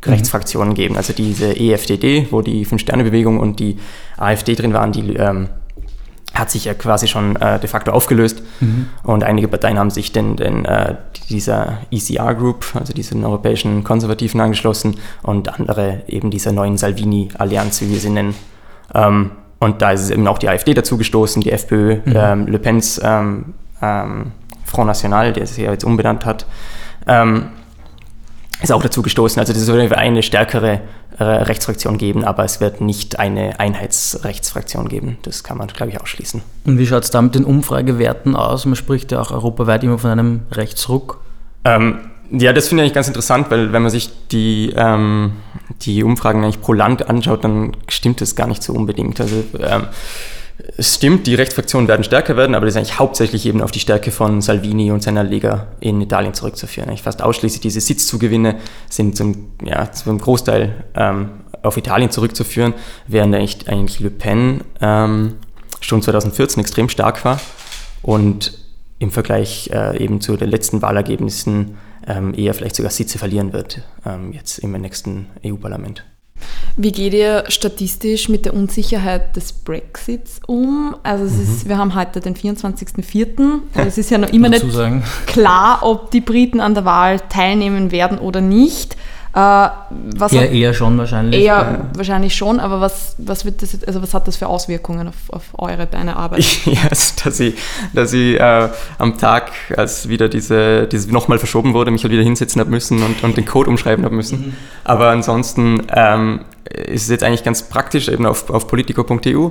Rechtsfraktionen 0.04 0.74
geben, 0.74 0.96
also 0.96 1.12
diese 1.12 1.54
EFDD, 1.54 2.28
wo 2.30 2.40
die 2.40 2.64
Fünf-Sterne-Bewegung 2.64 3.38
und 3.38 3.60
die 3.60 3.78
AfD 4.16 4.54
drin 4.54 4.72
waren, 4.72 4.92
die 4.92 5.14
ähm, 5.14 5.48
hat 6.34 6.50
sich 6.50 6.64
ja 6.64 6.74
quasi 6.74 7.08
schon 7.08 7.36
äh, 7.36 7.58
de 7.58 7.68
facto 7.68 7.90
aufgelöst 7.90 8.42
mhm. 8.60 8.86
und 9.02 9.24
einige 9.24 9.48
Parteien 9.48 9.78
haben 9.78 9.90
sich 9.90 10.12
den, 10.12 10.36
den, 10.36 10.64
äh, 10.64 10.96
dieser 11.28 11.78
ECR 11.90 12.34
Group, 12.34 12.66
also 12.74 12.92
diesen 12.92 13.24
europäischen 13.24 13.84
Konservativen 13.84 14.40
angeschlossen 14.40 14.96
und 15.22 15.48
andere 15.58 16.02
eben 16.06 16.30
dieser 16.30 16.52
neuen 16.52 16.76
Salvini-Allianz, 16.76 17.80
wie 17.80 17.90
wir 17.90 17.98
sie 17.98 18.10
nennen. 18.10 18.34
Ähm, 18.94 19.32
und 19.58 19.82
da 19.82 19.90
ist 19.90 20.10
eben 20.10 20.26
auch 20.26 20.38
die 20.38 20.48
AfD 20.48 20.72
dazu 20.72 20.96
gestoßen, 20.96 21.42
die 21.42 21.52
FPÖ, 21.52 21.96
mhm. 21.96 22.12
ähm, 22.14 22.46
Le 22.46 22.58
Pens 22.58 23.00
ähm, 23.02 23.54
ähm, 23.82 24.32
Front 24.64 24.86
National, 24.86 25.32
der 25.32 25.46
sich 25.46 25.64
ja 25.64 25.72
jetzt 25.72 25.84
umbenannt 25.84 26.24
hat, 26.24 26.46
ähm, 27.06 27.48
ist 28.62 28.72
auch 28.72 28.82
dazu 28.82 29.02
gestoßen. 29.02 29.40
Also 29.40 29.52
das 29.52 29.64
soll 29.64 29.80
eine 29.92 30.22
stärkere 30.22 30.80
äh, 31.18 31.24
Rechtsfraktion 31.24 31.98
geben, 31.98 32.24
aber 32.24 32.44
es 32.44 32.60
wird 32.60 32.80
nicht 32.80 33.18
eine 33.18 33.60
Einheitsrechtsfraktion 33.60 34.88
geben. 34.88 35.18
Das 35.22 35.44
kann 35.44 35.58
man, 35.58 35.68
glaube 35.68 35.92
ich, 35.92 36.00
ausschließen. 36.00 36.42
Und 36.64 36.78
wie 36.78 36.86
schaut 36.86 37.04
es 37.04 37.10
da 37.10 37.20
mit 37.20 37.34
den 37.34 37.44
Umfragewerten 37.44 38.36
aus? 38.36 38.64
Man 38.64 38.76
spricht 38.76 39.12
ja 39.12 39.20
auch 39.20 39.30
europaweit 39.30 39.84
immer 39.84 39.98
von 39.98 40.10
einem 40.10 40.40
Rechtsruck. 40.50 41.20
Ähm, 41.64 41.98
ja, 42.30 42.52
das 42.52 42.68
finde 42.68 42.82
ich 42.82 42.86
eigentlich 42.86 42.94
ganz 42.94 43.08
interessant, 43.08 43.50
weil 43.50 43.72
wenn 43.72 43.82
man 43.82 43.90
sich 43.90 44.10
die, 44.28 44.72
ähm, 44.76 45.32
die 45.82 46.04
Umfragen 46.04 46.42
eigentlich 46.42 46.60
pro 46.60 46.72
Land 46.72 47.08
anschaut, 47.08 47.44
dann 47.44 47.76
stimmt 47.88 48.20
das 48.20 48.36
gar 48.36 48.46
nicht 48.46 48.62
so 48.62 48.72
unbedingt. 48.72 49.20
Also 49.20 49.44
ähm, 49.58 49.88
es 50.76 50.94
stimmt, 50.96 51.26
die 51.26 51.34
Rechtsfraktionen 51.34 51.88
werden 51.88 52.04
stärker 52.04 52.36
werden, 52.36 52.54
aber 52.54 52.66
das 52.66 52.74
ist 52.74 52.78
eigentlich 52.78 52.98
hauptsächlich 52.98 53.46
eben 53.46 53.62
auf 53.62 53.70
die 53.70 53.80
Stärke 53.80 54.10
von 54.10 54.40
Salvini 54.40 54.90
und 54.90 55.02
seiner 55.02 55.24
Lega 55.24 55.68
in 55.80 56.00
Italien 56.00 56.34
zurückzuführen. 56.34 56.88
Eigentlich 56.88 57.02
fast 57.02 57.22
ausschließlich 57.22 57.60
diese 57.60 57.80
Sitzzugewinne 57.80 58.56
sind 58.88 59.16
zum, 59.16 59.52
ja, 59.64 59.90
zum 59.92 60.18
Großteil 60.18 60.84
ähm, 60.94 61.30
auf 61.62 61.76
Italien 61.76 62.10
zurückzuführen, 62.10 62.74
während 63.06 63.34
eigentlich, 63.34 63.68
eigentlich 63.68 64.00
Le 64.00 64.10
Pen 64.10 64.62
ähm, 64.80 65.36
schon 65.80 66.02
2014 66.02 66.60
extrem 66.60 66.88
stark 66.88 67.24
war 67.24 67.40
und 68.02 68.58
im 68.98 69.10
Vergleich 69.10 69.70
äh, 69.72 70.02
eben 70.02 70.20
zu 70.20 70.36
den 70.36 70.50
letzten 70.50 70.82
Wahlergebnissen 70.82 71.78
ähm, 72.06 72.34
eher 72.34 72.54
vielleicht 72.54 72.76
sogar 72.76 72.90
Sitze 72.90 73.18
verlieren 73.18 73.52
wird, 73.52 73.82
ähm, 74.04 74.32
jetzt 74.32 74.58
im 74.58 74.72
nächsten 74.72 75.26
EU-Parlament. 75.44 76.04
Wie 76.76 76.92
geht 76.92 77.14
ihr 77.14 77.44
statistisch 77.48 78.28
mit 78.28 78.44
der 78.44 78.54
Unsicherheit 78.54 79.36
des 79.36 79.52
Brexits 79.52 80.40
um? 80.46 80.96
Also 81.02 81.24
mhm. 81.24 81.42
ist, 81.42 81.68
wir 81.68 81.78
haben 81.78 81.94
heute 81.94 82.20
den 82.20 82.34
24.04. 82.34 83.60
Es 83.74 83.98
ist 83.98 84.10
ja 84.10 84.18
noch 84.18 84.30
immer 84.30 84.48
nicht 84.48 84.70
sagen. 84.72 85.02
klar, 85.26 85.80
ob 85.82 86.10
die 86.10 86.20
Briten 86.20 86.60
an 86.60 86.74
der 86.74 86.84
Wahl 86.84 87.20
teilnehmen 87.28 87.92
werden 87.92 88.18
oder 88.18 88.40
nicht. 88.40 88.96
Äh, 89.32 89.38
was 89.38 90.32
Ja, 90.32 90.40
hat, 90.40 90.50
eher 90.50 90.74
schon 90.74 90.98
wahrscheinlich. 90.98 91.40
eher 91.40 91.88
wahrscheinlich 91.94 92.34
schon, 92.34 92.58
aber 92.58 92.80
was, 92.80 93.14
was, 93.18 93.44
wird 93.44 93.62
das, 93.62 93.78
also 93.86 94.02
was 94.02 94.12
hat 94.12 94.26
das 94.26 94.36
für 94.36 94.48
Auswirkungen 94.48 95.06
auf, 95.06 95.14
auf 95.28 95.42
eure, 95.56 95.86
deine 95.86 96.16
Arbeit? 96.16 96.44
Ja, 96.66 96.88
dass 96.88 97.38
ich, 97.40 97.54
dass 97.94 98.12
ich 98.12 98.40
äh, 98.40 98.68
am 98.98 99.18
Tag, 99.18 99.52
als 99.76 100.08
wieder 100.08 100.28
diese, 100.28 100.88
diese 100.88 101.12
nochmal 101.12 101.38
verschoben 101.38 101.74
wurde, 101.74 101.92
mich 101.92 102.02
halt 102.02 102.12
wieder 102.12 102.24
hinsetzen 102.24 102.60
habe 102.60 102.70
müssen 102.70 103.02
und, 103.02 103.22
und 103.22 103.36
den 103.36 103.44
Code 103.44 103.70
umschreiben 103.70 104.04
habe 104.04 104.14
müssen. 104.16 104.56
Aber 104.82 105.10
ansonsten 105.10 105.82
ähm, 105.94 106.40
ist 106.70 107.02
es 107.02 107.08
jetzt 107.08 107.24
eigentlich 107.24 107.42
ganz 107.42 107.68
praktisch, 107.68 108.08
eben 108.08 108.26
auf, 108.26 108.48
auf 108.50 108.68
politico.eu 108.68 109.50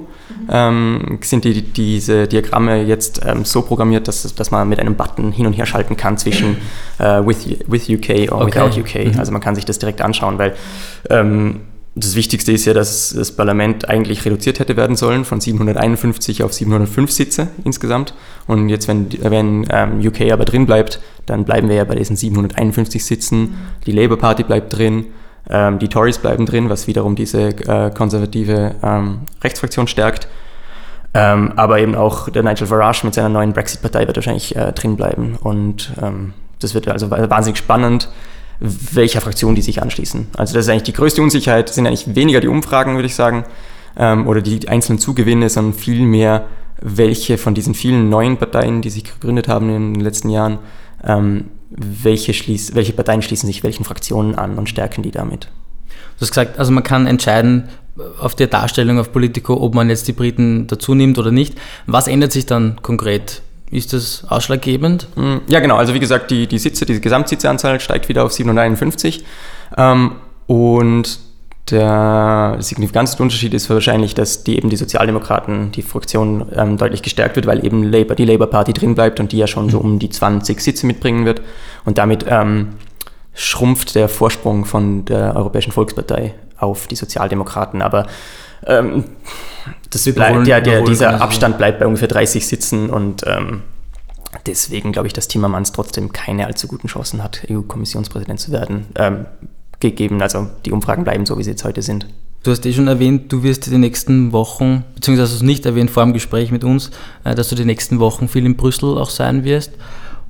ähm, 0.50 1.20
sind 1.22 1.44
die, 1.44 1.62
diese 1.62 2.28
Diagramme 2.28 2.84
jetzt 2.84 3.22
ähm, 3.26 3.44
so 3.44 3.62
programmiert, 3.62 4.08
dass, 4.08 4.34
dass 4.36 4.52
man 4.52 4.70
mit 4.70 4.80
einem 4.80 4.96
Button 4.96 5.32
hin 5.32 5.46
und 5.46 5.54
her 5.54 5.66
schalten 5.66 5.98
kann 5.98 6.18
zwischen 6.18 6.58
äh, 6.98 7.22
with, 7.26 7.46
with 7.68 7.90
UK 7.90 8.32
or 8.32 8.40
Okay. 8.40 8.46
without 8.46 8.80
UK. 8.80 9.18
Also 9.18 9.32
man 9.32 9.42
kann 9.42 9.56
sich 9.56 9.66
das 9.66 9.80
direkt 9.80 10.02
anschauen, 10.02 10.38
weil 10.38 10.56
ähm, 11.10 11.62
das 11.96 12.16
Wichtigste 12.16 12.52
ist 12.52 12.66
ja, 12.66 12.74
dass 12.74 13.14
das 13.14 13.32
Parlament 13.34 13.90
eigentlich 13.90 14.24
reduziert 14.24 14.60
hätte 14.60 14.78
werden 14.78 14.96
sollen 14.96 15.26
von 15.26 15.42
751 15.42 16.44
auf 16.44 16.54
705 16.54 17.12
Sitze 17.12 17.48
insgesamt. 17.66 18.14
Und 18.48 18.70
jetzt, 18.70 18.88
wenn, 18.88 19.08
wenn 19.22 19.68
ähm, 19.70 20.00
UK 20.00 20.32
aber 20.32 20.46
drin 20.46 20.66
bleibt, 20.66 21.02
dann 21.26 21.46
bleiben 21.46 21.68
wir 21.68 21.76
ja 21.76 21.84
bei 21.84 21.96
diesen 21.96 22.16
751 22.16 23.04
Sitzen. 23.04 23.56
Die 23.86 23.92
Labour 23.92 24.18
Party 24.18 24.44
bleibt 24.44 24.78
drin, 24.78 25.08
die 25.48 25.88
Tories 25.88 26.20
bleiben 26.20 26.46
drin, 26.46 26.70
was 26.70 26.86
wiederum 26.86 27.16
diese 27.16 27.48
äh, 27.48 27.90
konservative 27.90 28.76
ähm, 28.84 29.22
Rechtsfraktion 29.44 29.88
stärkt. 29.88 30.28
Ähm, 31.14 31.54
aber 31.56 31.80
eben 31.80 31.96
auch 31.96 32.30
der 32.30 32.44
Nigel 32.44 32.68
Farage 32.68 33.02
mit 33.04 33.16
seiner 33.16 33.30
neuen 33.30 33.54
Brexit-Partei 33.54 34.06
wird 34.06 34.18
wahrscheinlich 34.18 34.56
äh, 34.56 34.72
drin 34.74 34.96
bleiben. 34.96 35.38
Und 35.42 35.92
ähm, 36.02 36.34
das 36.60 36.74
wird 36.74 36.88
also 36.88 37.10
wahnsinnig 37.10 37.58
spannend, 37.58 38.10
welcher 38.60 39.22
Fraktion 39.22 39.56
die 39.56 39.62
sich 39.62 39.82
anschließen. 39.82 40.28
Also 40.38 40.54
das 40.54 40.66
ist 40.66 40.70
eigentlich 40.70 40.84
die 40.84 40.94
größte 40.94 41.22
Unsicherheit, 41.22 41.70
das 41.70 41.76
sind 41.76 41.88
eigentlich 41.88 42.16
weniger 42.16 42.42
die 42.42 42.48
Umfragen, 42.48 42.96
würde 42.96 43.08
ich 43.08 43.16
sagen, 43.16 43.46
ähm, 43.98 44.28
oder 44.28 44.42
die 44.42 44.68
einzelnen 44.68 45.00
Zugewinne, 45.00 45.50
sondern 45.50 45.74
vielmehr, 45.74 46.46
welche 46.82 47.38
von 47.38 47.54
diesen 47.56 47.74
vielen 47.74 48.10
neuen 48.10 48.38
Parteien, 48.38 48.82
die 48.82 48.90
sich 48.90 49.06
gegründet 49.06 49.48
haben 49.48 49.70
in 49.70 49.94
den 49.96 50.04
letzten 50.04 50.30
Jahren, 50.30 50.60
ähm, 51.04 51.46
welche, 51.70 52.34
schließ, 52.34 52.76
welche 52.76 52.94
Parteien 52.94 53.22
schließen 53.22 53.48
sich 53.48 53.64
welchen 53.64 53.84
Fraktionen 53.84 54.36
an 54.36 54.58
und 54.58 54.70
stärken 54.70 55.04
die 55.04 55.12
damit. 55.12 55.50
Du 56.18 56.22
hast 56.22 56.30
gesagt, 56.30 56.60
also 56.60 56.72
man 56.72 56.84
kann 56.84 57.08
entscheiden 57.08 57.70
auf 58.20 58.36
der 58.36 58.48
Darstellung 58.48 59.00
auf 59.00 59.12
Politico, 59.12 59.56
ob 59.62 59.76
man 59.76 59.90
jetzt 59.90 60.08
die 60.08 60.14
Briten 60.14 60.68
dazu 60.68 60.96
nimmt 60.96 61.18
oder 61.18 61.32
nicht. 61.32 61.56
Was 61.86 62.08
ändert 62.08 62.32
sich 62.32 62.46
dann 62.46 62.82
konkret? 62.82 63.42
Ist 63.72 63.94
das 63.94 64.24
ausschlaggebend? 64.28 65.08
Mm, 65.16 65.38
Ja, 65.48 65.60
genau. 65.60 65.76
Also 65.76 65.94
wie 65.94 66.00
gesagt, 66.00 66.32
die, 66.32 66.48
die 66.48 66.58
Sitze, 66.58 66.86
die 66.86 67.00
Gesamtsitzeanzahl 67.00 67.80
steigt 67.80 68.10
wieder 68.10 68.24
auf 68.24 68.32
751. 68.32 69.24
Ähm, 69.78 70.14
und 70.48 71.20
der 71.72 72.58
signifikanteste 72.60 73.22
Unterschied 73.22 73.54
ist 73.54 73.70
wahrscheinlich, 73.70 74.16
dass 74.16 74.44
die 74.44 74.58
eben 74.58 74.70
die 74.70 74.76
Sozialdemokraten, 74.76 75.72
die 75.72 75.82
Fraktion 75.82 76.46
ähm, 76.56 76.78
deutlich 76.78 77.02
gestärkt 77.02 77.36
wird, 77.36 77.46
weil 77.46 77.66
eben 77.66 77.84
Labour, 77.84 78.16
die 78.16 78.26
Labour 78.26 78.48
Party 78.48 78.74
drin 78.74 78.96
bleibt 78.96 79.20
und 79.20 79.32
die 79.32 79.38
ja 79.38 79.48
schon 79.48 79.70
so 79.70 79.80
um 79.80 80.00
die 80.00 80.10
20 80.10 80.60
Sitze 80.60 80.86
mitbringen 80.86 81.26
wird. 81.26 81.42
Und 81.86 81.98
damit 81.98 82.26
ähm, 82.28 82.76
schrumpft 83.34 83.96
der 83.96 84.10
Vorsprung 84.10 84.66
von 84.66 85.06
der 85.06 85.36
Europäischen 85.36 85.72
Volkspartei 85.72 86.36
auf 86.58 86.88
die 86.88 86.96
Sozialdemokraten. 86.96 87.82
Aber 87.82 88.08
ähm, 88.66 89.06
das 89.90 90.04
bleibt, 90.14 90.48
ja, 90.48 90.62
der, 90.62 90.84
dieser. 90.84 91.22
Abstand 91.22 91.58
bleibt 91.58 91.80
bei 91.80 91.88
ungefähr 91.88 92.08
30 92.08 92.46
Sitzen 92.48 92.90
und 92.90 93.24
ähm, 93.26 93.64
deswegen 94.46 94.92
glaube 94.92 95.08
ich, 95.08 95.14
dass 95.14 95.28
Timmermans 95.28 95.72
trotzdem 95.72 96.12
keine 96.12 96.46
allzu 96.46 96.68
guten 96.68 96.88
Chancen 96.88 97.24
hat, 97.24 97.46
EU-Kommissionspräsident 97.50 98.40
zu 98.40 98.52
werden. 98.52 98.88
Gegeben, 99.80 100.22
also 100.22 100.48
die 100.66 100.72
Umfragen 100.72 101.04
bleiben 101.04 101.26
so, 101.26 101.38
wie 101.38 101.44
sie 101.44 101.52
jetzt 101.52 101.64
heute 101.64 101.82
sind. 101.82 102.08
Du 102.44 102.52
hast 102.52 102.66
eh 102.66 102.74
schon 102.74 102.88
erwähnt, 102.88 103.32
du 103.32 103.44
wirst 103.44 103.66
die 103.66 103.78
nächsten 103.78 104.32
Wochen, 104.32 104.86
beziehungsweise 104.96 105.24
hast 105.24 105.32
du 105.34 105.44
es 105.44 105.48
nicht 105.48 105.66
erwähnt 105.66 105.90
vor 105.90 106.04
dem 106.04 106.14
Gespräch 106.14 106.52
mit 106.52 106.64
uns, 106.64 106.92
äh, 107.24 107.36
dass 107.36 107.50
du 107.50 107.56
die 107.56 107.66
nächsten 107.66 108.00
Wochen 108.00 108.28
viel 108.28 108.46
in 108.46 108.56
Brüssel 108.56 108.98
auch 108.98 109.10
sein 109.10 109.44
wirst. 109.44 109.72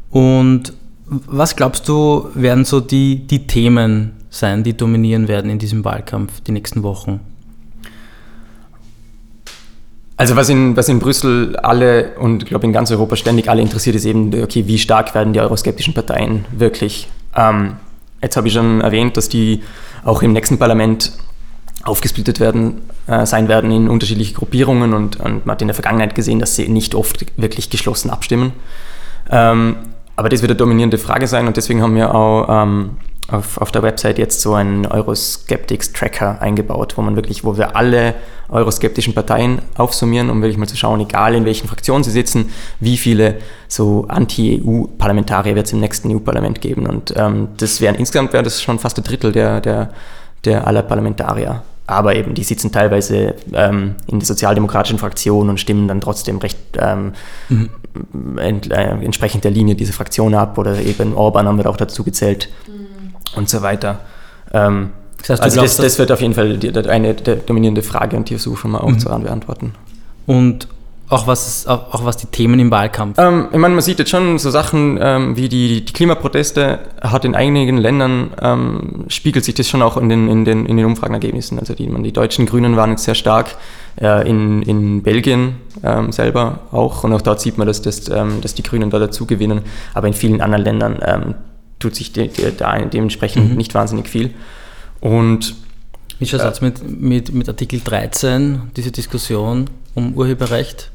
Und 0.09 0.73
was 1.05 1.55
glaubst 1.55 1.87
du, 1.87 2.29
werden 2.33 2.65
so 2.65 2.79
die, 2.79 3.27
die 3.27 3.47
Themen 3.47 4.11
sein, 4.29 4.63
die 4.63 4.75
dominieren 4.75 5.27
werden 5.27 5.49
in 5.49 5.59
diesem 5.59 5.85
Wahlkampf 5.85 6.41
die 6.41 6.51
nächsten 6.51 6.83
Wochen? 6.83 7.19
Also 10.17 10.35
was 10.35 10.49
in, 10.49 10.75
was 10.75 10.89
in 10.89 10.99
Brüssel 10.99 11.55
alle 11.57 12.17
und 12.17 12.43
ich 12.43 12.49
glaube 12.49 12.65
in 12.65 12.73
ganz 12.73 12.91
Europa 12.91 13.15
ständig 13.15 13.49
alle 13.49 13.61
interessiert, 13.61 13.95
ist 13.95 14.05
eben, 14.05 14.33
okay, 14.43 14.67
wie 14.67 14.77
stark 14.77 15.15
werden 15.15 15.31
die 15.33 15.39
euroskeptischen 15.39 15.93
Parteien 15.93 16.43
wirklich? 16.51 17.07
Ähm, 17.35 17.77
jetzt 18.21 18.37
habe 18.37 18.47
ich 18.47 18.53
schon 18.53 18.81
erwähnt, 18.81 19.17
dass 19.17 19.29
die 19.29 19.63
auch 20.03 20.21
im 20.21 20.33
nächsten 20.33 20.57
Parlament 20.57 21.13
aufgesplittet 21.83 22.39
werden, 22.39 22.81
äh, 23.07 23.25
sein 23.25 23.47
werden 23.47 23.71
in 23.71 23.89
unterschiedliche 23.89 24.33
Gruppierungen 24.33 24.93
und, 24.93 25.17
und 25.19 25.45
man 25.45 25.53
hat 25.53 25.61
in 25.61 25.67
der 25.67 25.75
Vergangenheit 25.75 26.15
gesehen, 26.15 26.39
dass 26.39 26.55
sie 26.55 26.67
nicht 26.67 26.93
oft 26.95 27.25
wirklich 27.37 27.69
geschlossen 27.69 28.09
abstimmen. 28.09 28.53
Ähm, 29.29 29.77
aber 30.19 30.27
das 30.27 30.41
wird 30.41 30.51
eine 30.51 30.57
dominierende 30.57 30.97
Frage 30.97 31.27
sein 31.27 31.47
und 31.47 31.55
deswegen 31.55 31.81
haben 31.81 31.95
wir 31.95 32.13
auch 32.13 32.47
ähm, 32.49 32.97
auf, 33.29 33.57
auf 33.57 33.71
der 33.71 33.83
Website 33.83 34.17
jetzt 34.17 34.41
so 34.41 34.53
einen 34.53 34.85
Euroskeptics-Tracker 34.85 36.41
eingebaut, 36.41 36.97
wo 36.97 37.01
man 37.01 37.15
wirklich, 37.15 37.45
wo 37.45 37.57
wir 37.57 37.77
alle 37.77 38.15
euroskeptischen 38.49 39.13
Parteien 39.13 39.61
aufsummieren, 39.77 40.29
um 40.29 40.41
wirklich 40.41 40.57
mal 40.57 40.67
zu 40.67 40.75
schauen, 40.75 40.99
egal 40.99 41.35
in 41.35 41.45
welchen 41.45 41.69
Fraktionen 41.69 42.03
sie 42.03 42.11
sitzen, 42.11 42.51
wie 42.81 42.97
viele 42.97 43.37
so 43.69 44.07
Anti-EU-Parlamentarier 44.09 45.55
wird 45.55 45.67
es 45.67 45.73
im 45.73 45.79
nächsten 45.79 46.13
EU-Parlament 46.13 46.59
geben. 46.59 46.85
Und 46.85 47.13
ähm, 47.15 47.47
das 47.55 47.79
wären 47.79 47.95
insgesamt 47.95 48.33
wäre 48.33 48.43
das 48.43 48.61
schon 48.61 48.77
fast 48.77 48.97
ein 48.97 49.05
Drittel 49.05 49.31
der, 49.31 49.61
der, 49.61 49.93
der 50.43 50.67
aller 50.67 50.81
Parlamentarier. 50.81 51.61
Aber 51.89 52.15
eben, 52.15 52.35
die 52.35 52.43
sitzen 52.43 52.71
teilweise 52.71 53.33
ähm, 53.51 53.95
in 54.05 54.19
der 54.19 54.27
sozialdemokratischen 54.27 54.99
Fraktion 54.99 55.49
und 55.49 55.59
stimmen 55.59 55.87
dann 55.87 56.01
trotzdem 56.01 56.37
recht 56.37 56.57
ähm, 56.77 57.13
ent, 58.37 58.71
äh, 58.71 58.91
entsprechend 58.91 59.43
der 59.43 59.51
Linie 59.51 59.73
dieser 59.73 59.93
Fraktion 59.93 60.35
ab. 60.35 60.59
Oder 60.59 60.79
eben 60.79 61.15
Orban 61.15 61.47
haben 61.47 61.57
wir 61.57 61.67
auch 61.67 61.77
dazu 61.77 62.03
gezählt 62.03 62.49
und 63.35 63.49
so 63.49 63.63
weiter. 63.63 64.01
Ähm, 64.53 64.91
Das 65.17 65.29
heißt, 65.31 65.41
also 65.43 65.53
glaubst, 65.55 65.79
das, 65.79 65.85
das 65.85 65.99
wird 65.99 66.11
auf 66.11 66.21
jeden 66.21 66.35
Fall 66.35 66.57
die, 66.57 66.71
die, 66.71 66.89
eine 66.89 67.15
der 67.15 67.37
dominierende 67.37 67.81
Frage 67.81 68.15
und 68.17 68.29
die 68.29 68.35
versuchen 68.35 68.71
wir 68.71 68.83
auch 68.83 68.95
zu 68.97 69.09
beantworten. 69.09 69.73
Und 70.27 70.67
auch 71.09 71.25
was, 71.25 71.65
auch, 71.65 71.93
auch 71.93 72.05
was 72.05 72.17
die 72.17 72.27
Themen 72.27 72.59
im 72.59 72.69
Wahlkampf. 72.69 73.17
Ähm, 73.17 73.47
ich 73.51 73.57
meine, 73.57 73.73
man 73.73 73.81
sieht 73.81 73.97
jetzt 73.97 74.11
schon 74.11 74.37
so 74.37 74.51
Sachen 74.51 74.99
ähm, 75.01 75.35
wie 75.35 75.49
die, 75.49 75.83
die 75.83 75.91
Klimaproteste, 75.91 76.79
hat 77.01 77.25
in 77.25 77.33
einigen 77.33 77.77
Ländern, 77.77 78.31
ähm, 78.39 79.05
spiegelt 79.07 79.43
sich 79.43 79.55
das 79.55 79.67
schon 79.67 79.81
auch 79.81 79.97
in 79.97 80.07
den, 80.07 80.29
in 80.29 80.45
den, 80.45 80.67
in 80.67 80.77
den 80.77 80.85
Umfragenergebnissen. 80.85 81.57
Also 81.57 81.73
die, 81.73 81.87
man, 81.87 82.03
die 82.03 82.11
deutschen 82.11 82.45
Grünen 82.45 82.75
waren 82.77 82.91
jetzt 82.91 83.05
sehr 83.05 83.15
stark, 83.15 83.55
äh, 83.99 84.29
in, 84.29 84.61
in 84.61 85.01
Belgien 85.01 85.55
ähm, 85.81 86.11
selber 86.11 86.59
auch. 86.71 87.03
Und 87.03 87.11
auch 87.13 87.21
dort 87.21 87.41
sieht 87.41 87.57
man, 87.57 87.65
dass, 87.65 87.81
das, 87.81 88.07
ähm, 88.09 88.41
dass 88.41 88.53
die 88.53 88.63
Grünen 88.63 88.91
da 88.91 88.99
dazu 88.99 89.25
gewinnen. 89.25 89.61
Aber 89.95 90.05
in 90.05 90.13
vielen 90.13 90.41
anderen 90.41 90.63
Ländern 90.63 90.99
ähm, 91.03 91.35
tut 91.79 91.95
sich 91.95 92.13
de, 92.13 92.27
de, 92.27 92.53
da 92.55 92.77
dementsprechend 92.77 93.57
nicht 93.57 93.73
wahnsinnig 93.73 94.07
viel. 94.07 94.29
Und 94.99 95.55
Wie 96.19 96.27
schaut 96.27 96.41
es 96.41 96.61
mit, 96.61 96.87
mit, 96.87 97.33
mit 97.33 97.49
Artikel 97.49 97.79
13, 97.83 98.73
diese 98.75 98.91
Diskussion 98.91 99.71
um 99.95 100.13
Urheberrecht? 100.13 100.91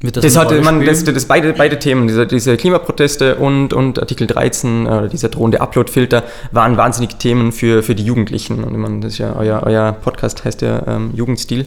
Wird 0.00 0.16
Das, 0.18 0.36
eine 0.36 0.44
hatte 0.44 0.60
man, 0.60 0.84
das, 0.84 1.04
das 1.04 1.24
beide, 1.24 1.54
beide 1.54 1.78
Themen, 1.78 2.06
diese, 2.06 2.26
diese 2.26 2.56
Klimaproteste 2.56 3.36
und, 3.36 3.72
und 3.72 3.98
Artikel 3.98 4.26
13, 4.26 4.86
äh, 4.86 5.08
dieser 5.08 5.30
drohende 5.30 5.60
Uploadfilter, 5.60 6.22
waren 6.52 6.76
wahnsinnig 6.76 7.16
Themen 7.16 7.50
für, 7.50 7.82
für 7.82 7.94
die 7.94 8.04
Jugendlichen. 8.04 8.62
Und 8.62 8.76
meine, 8.76 9.00
das 9.00 9.14
ist 9.14 9.18
ja 9.18 9.34
euer, 9.36 9.62
euer 9.64 9.92
Podcast 9.92 10.44
heißt 10.44 10.60
ja 10.62 10.82
ähm, 10.86 11.12
Jugendstil. 11.14 11.66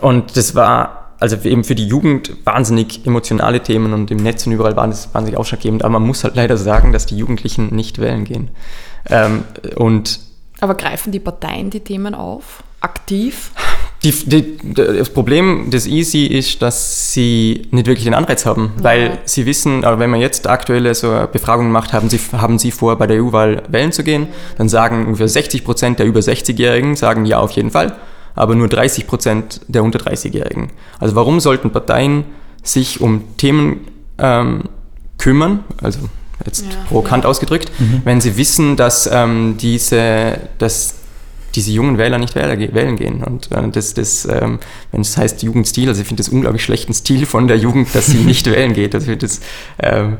Und 0.00 0.36
das 0.36 0.54
war 0.54 1.06
also 1.18 1.36
eben 1.44 1.64
für 1.64 1.74
die 1.74 1.86
Jugend 1.86 2.32
wahnsinnig 2.44 3.06
emotionale 3.06 3.62
Themen 3.62 3.92
und 3.92 4.10
im 4.10 4.18
Netz 4.18 4.46
und 4.46 4.52
überall 4.52 4.76
waren 4.76 4.90
das 4.90 5.14
wahnsinnig 5.14 5.38
ausschlaggebend. 5.38 5.82
Aber 5.82 5.92
man 5.92 6.06
muss 6.06 6.24
halt 6.24 6.36
leider 6.36 6.56
sagen, 6.56 6.92
dass 6.92 7.06
die 7.06 7.16
Jugendlichen 7.16 7.74
nicht 7.74 7.98
wählen 7.98 8.24
gehen. 8.24 8.50
Ähm, 9.08 9.44
und 9.76 10.20
Aber 10.60 10.74
greifen 10.74 11.12
die 11.12 11.20
Parteien 11.20 11.70
die 11.70 11.80
Themen 11.80 12.14
auf? 12.14 12.62
Aktiv? 12.80 13.52
Die, 14.06 14.12
die, 14.12 14.74
das 14.74 15.10
Problem 15.10 15.70
des 15.70 15.86
Easy 15.86 16.26
ist, 16.26 16.62
dass 16.62 17.12
sie 17.12 17.66
nicht 17.72 17.86
wirklich 17.86 18.04
den 18.04 18.14
Anreiz 18.14 18.46
haben, 18.46 18.72
weil 18.80 19.18
sie 19.24 19.46
wissen, 19.46 19.84
aber 19.84 19.98
wenn 19.98 20.10
man 20.10 20.20
jetzt 20.20 20.46
aktuelle 20.48 20.94
so 20.94 21.26
Befragungen 21.32 21.72
macht, 21.72 21.92
haben 21.92 22.08
sie, 22.08 22.20
haben 22.32 22.58
sie 22.58 22.70
vor, 22.70 22.96
bei 22.96 23.06
der 23.06 23.22
EU-Wahl 23.22 23.62
wählen 23.68 23.90
zu 23.90 24.04
gehen, 24.04 24.28
dann 24.58 24.68
sagen 24.68 25.06
ungefähr 25.06 25.28
60 25.28 25.64
Prozent 25.64 25.98
der 25.98 26.06
über 26.06 26.20
60-Jährigen 26.20 26.94
sagen 26.94 27.24
ja 27.26 27.38
auf 27.38 27.50
jeden 27.52 27.70
Fall, 27.70 27.96
aber 28.34 28.54
nur 28.54 28.68
30 28.68 29.06
Prozent 29.06 29.60
der 29.66 29.82
unter 29.82 29.98
30-Jährigen. 29.98 30.70
Also 31.00 31.16
warum 31.16 31.40
sollten 31.40 31.70
Parteien 31.70 32.24
sich 32.62 33.00
um 33.00 33.24
Themen 33.38 33.88
ähm, 34.18 34.64
kümmern, 35.18 35.64
also 35.82 36.00
jetzt 36.44 36.64
Ja. 36.64 36.70
provokant 36.88 37.26
ausgedrückt, 37.26 37.72
wenn 38.04 38.20
sie 38.20 38.36
wissen, 38.36 38.76
dass 38.76 39.08
ähm, 39.12 39.56
diese, 39.58 40.38
dass 40.58 40.96
diese 41.54 41.70
jungen 41.70 41.98
Wähler 41.98 42.18
nicht 42.18 42.34
wählen 42.34 42.96
gehen. 42.96 43.22
Und 43.22 43.50
äh, 43.52 43.68
das, 43.70 43.94
das 43.94 44.26
ähm, 44.26 44.58
wenn 44.92 45.00
es 45.00 45.16
heißt 45.16 45.42
Jugendstil, 45.42 45.88
also 45.88 46.00
ich 46.00 46.06
finde 46.06 46.22
das 46.22 46.28
unglaublich 46.28 46.62
schlechten 46.62 46.92
Stil 46.92 47.26
von 47.26 47.48
der 47.48 47.58
Jugend, 47.58 47.94
dass 47.94 48.06
sie 48.06 48.18
nicht 48.18 48.46
wählen 48.50 48.72
geht. 48.72 48.94
Also 48.94 49.04
ich 49.04 49.18
finde 49.18 49.26
das, 49.26 49.40
ähm, 49.78 50.16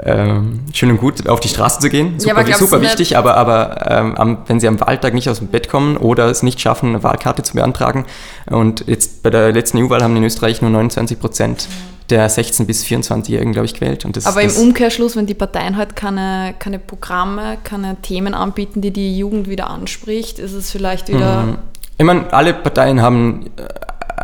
ähm, 0.00 0.60
schön 0.72 0.90
und 0.90 0.98
gut, 0.98 1.28
auf 1.28 1.40
die 1.40 1.48
Straße 1.48 1.80
zu 1.80 1.88
gehen. 1.88 2.20
Super, 2.20 2.38
aber 2.38 2.54
super 2.54 2.80
wichtig, 2.80 3.16
aber, 3.16 3.36
aber 3.36 3.90
ähm, 3.90 4.14
am, 4.14 4.38
wenn 4.46 4.60
sie 4.60 4.68
am 4.68 4.80
Wahltag 4.80 5.14
nicht 5.14 5.28
aus 5.28 5.38
dem 5.38 5.48
Bett 5.48 5.68
kommen 5.68 5.96
oder 5.96 6.26
es 6.26 6.42
nicht 6.42 6.60
schaffen, 6.60 6.90
eine 6.90 7.02
Wahlkarte 7.02 7.42
zu 7.42 7.54
beantragen. 7.54 8.04
Und 8.46 8.84
jetzt 8.86 9.22
bei 9.22 9.30
der 9.30 9.52
letzten 9.52 9.78
EU-Wahl 9.78 10.02
haben 10.02 10.16
in 10.16 10.22
Österreich 10.22 10.62
nur 10.62 10.70
29 10.70 11.18
Prozent 11.18 11.68
der 12.10 12.30
16- 12.30 12.64
bis 12.64 12.84
24-Jährigen, 12.84 13.52
glaube 13.52 13.66
ich, 13.66 13.74
gewählt. 13.74 14.06
Das, 14.12 14.26
aber 14.26 14.42
im 14.42 14.50
Umkehrschluss, 14.50 15.16
wenn 15.16 15.26
die 15.26 15.34
Parteien 15.34 15.76
halt 15.76 15.94
keine, 15.96 16.54
keine 16.58 16.78
Programme, 16.78 17.58
keine 17.64 17.96
Themen 18.00 18.34
anbieten, 18.34 18.80
die 18.80 18.92
die 18.92 19.18
Jugend 19.18 19.48
wieder 19.48 19.68
anspricht, 19.70 20.38
ist 20.38 20.52
es 20.52 20.70
vielleicht 20.70 21.08
wieder... 21.08 21.42
Mhm. 21.42 21.58
Ich 21.98 22.04
meine, 22.04 22.32
alle 22.32 22.54
Parteien 22.54 23.02
haben 23.02 23.46
äh, 23.56 23.64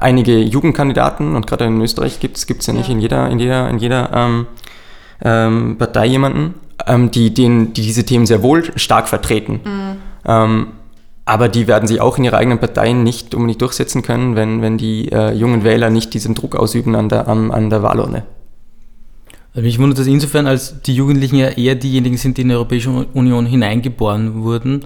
einige 0.00 0.38
Jugendkandidaten 0.38 1.34
und 1.34 1.46
gerade 1.46 1.64
in 1.64 1.80
Österreich 1.80 2.20
gibt 2.20 2.38
es 2.38 2.66
ja 2.66 2.72
nicht 2.72 2.88
ja. 2.88 2.94
in 2.94 3.00
jeder, 3.00 3.28
in 3.28 3.38
jeder, 3.38 3.68
in 3.68 3.78
jeder 3.78 4.10
ähm, 4.14 4.46
ähm, 5.22 5.76
Partei 5.78 6.06
jemanden, 6.06 6.54
ähm, 6.86 7.10
die, 7.10 7.34
den, 7.34 7.72
die 7.72 7.82
diese 7.82 8.04
Themen 8.04 8.26
sehr 8.26 8.42
wohl 8.42 8.64
stark 8.76 9.08
vertreten. 9.08 9.60
Mhm. 9.64 10.66
Aber 11.26 11.48
die 11.48 11.66
werden 11.66 11.88
sich 11.88 12.00
auch 12.00 12.18
in 12.18 12.24
ihrer 12.24 12.36
eigenen 12.36 12.58
Parteien 12.58 13.02
nicht 13.02 13.34
unbedingt 13.34 13.62
durchsetzen 13.62 14.02
können, 14.02 14.36
wenn, 14.36 14.60
wenn 14.60 14.76
die 14.76 15.10
äh, 15.10 15.32
jungen 15.32 15.64
Wähler 15.64 15.88
nicht 15.88 16.12
diesen 16.12 16.34
Druck 16.34 16.54
ausüben 16.54 16.94
an 16.94 17.08
der, 17.08 17.28
an, 17.28 17.50
an 17.50 17.70
der 17.70 17.82
Wahlurne. 17.82 18.24
Also 19.54 19.64
mich 19.64 19.78
wundert 19.78 19.98
das 19.98 20.06
insofern, 20.06 20.46
als 20.46 20.82
die 20.82 20.94
Jugendlichen 20.94 21.36
ja 21.36 21.48
eher 21.48 21.76
diejenigen 21.76 22.16
sind, 22.16 22.36
die 22.36 22.42
in 22.42 22.48
die 22.48 22.54
Europäische 22.54 22.90
Union 22.90 23.46
hineingeboren 23.46 24.42
wurden 24.42 24.84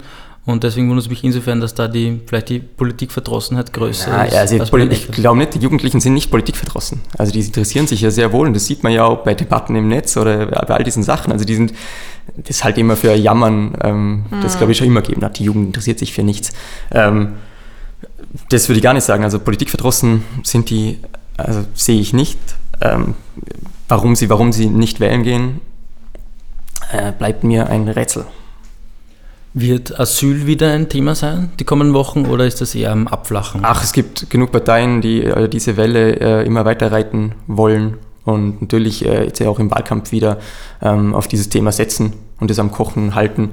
und 0.49 0.63
deswegen 0.63 0.89
wundert 0.89 1.05
es 1.05 1.09
mich 1.11 1.23
insofern, 1.23 1.61
dass 1.61 1.75
da 1.75 1.87
die, 1.87 2.21
vielleicht 2.25 2.49
die 2.49 2.57
Politikverdrossenheit 2.57 3.71
größer 3.71 4.09
Na, 4.09 4.23
ist. 4.23 4.33
Ja, 4.33 4.39
also 4.39 4.55
ich 4.55 5.11
glaube 5.11 5.37
nicht, 5.37 5.53
die 5.53 5.59
Jugendlichen 5.59 5.99
sind 5.99 6.15
nicht 6.15 6.31
politikverdrossen. 6.31 7.01
Also 7.17 7.31
die 7.31 7.41
interessieren 7.41 7.85
sich 7.85 8.01
ja 8.01 8.09
sehr 8.09 8.31
wohl 8.31 8.47
und 8.47 8.55
das 8.55 8.65
sieht 8.65 8.81
man 8.81 8.91
ja 8.91 9.05
auch 9.05 9.17
bei 9.17 9.35
Debatten 9.35 9.75
im 9.75 9.87
Netz 9.87 10.17
oder 10.17 10.47
bei 10.47 10.75
all 10.75 10.83
diesen 10.83 11.03
Sachen. 11.03 11.31
Also 11.31 11.45
die 11.45 11.53
sind, 11.53 11.73
das 12.35 12.63
halt 12.63 12.77
immer 12.77 12.95
für 12.95 13.13
Jammern, 13.13 13.75
ähm, 13.81 14.13
mhm. 14.29 14.41
das 14.41 14.57
glaube 14.57 14.71
ich 14.71 14.77
schon 14.77 14.87
immer 14.87 15.01
gegeben 15.01 15.23
hat. 15.23 15.39
Die 15.39 15.43
Jugend 15.43 15.67
interessiert 15.67 15.99
sich 15.99 16.13
für 16.13 16.23
nichts. 16.23 16.51
Ähm, 16.91 17.33
das 18.49 18.69
würde 18.69 18.77
ich 18.77 18.83
gar 18.83 18.93
nicht 18.93 19.03
sagen. 19.03 19.23
Also 19.23 19.39
politikverdrossen 19.39 20.23
sind 20.43 20.69
die, 20.69 20.99
also 21.37 21.65
sehe 21.73 21.99
ich 21.99 22.13
nicht. 22.13 22.39
Ähm, 22.81 23.15
warum, 23.87 24.15
sie, 24.15 24.29
warum 24.29 24.51
sie 24.51 24.67
nicht 24.67 24.99
wählen 24.99 25.23
gehen, 25.23 25.61
äh, 26.91 27.11
bleibt 27.11 27.43
mir 27.43 27.67
ein 27.67 27.87
Rätsel. 27.87 28.25
Wird 29.53 29.99
Asyl 29.99 30.45
wieder 30.45 30.71
ein 30.73 30.89
Thema 30.89 31.15
sein, 31.15 31.51
die 31.59 31.63
kommenden 31.63 31.95
Wochen, 31.95 32.27
oder 32.27 32.45
ist 32.45 32.61
das 32.61 32.75
eher 32.75 32.91
am 32.91 33.07
Abflachen? 33.07 33.61
Ach, 33.63 33.83
es 33.83 33.93
gibt 33.93 34.29
genug 34.29 34.51
Parteien, 34.51 35.01
die 35.01 35.23
äh, 35.23 35.49
diese 35.49 35.75
Welle 35.75 36.19
äh, 36.19 36.45
immer 36.45 36.65
weiter 36.65 36.91
reiten 36.91 37.33
wollen 37.47 37.97
und 38.25 38.61
natürlich 38.61 39.05
äh, 39.05 39.25
jetzt 39.25 39.39
ja 39.39 39.49
auch 39.49 39.59
im 39.59 39.71
Wahlkampf 39.71 40.11
wieder 40.11 40.37
ähm, 40.81 41.15
auf 41.15 41.27
dieses 41.27 41.49
Thema 41.49 41.71
setzen 41.71 42.13
und 42.39 42.51
es 42.51 42.59
am 42.59 42.71
Kochen 42.71 43.15
halten. 43.15 43.51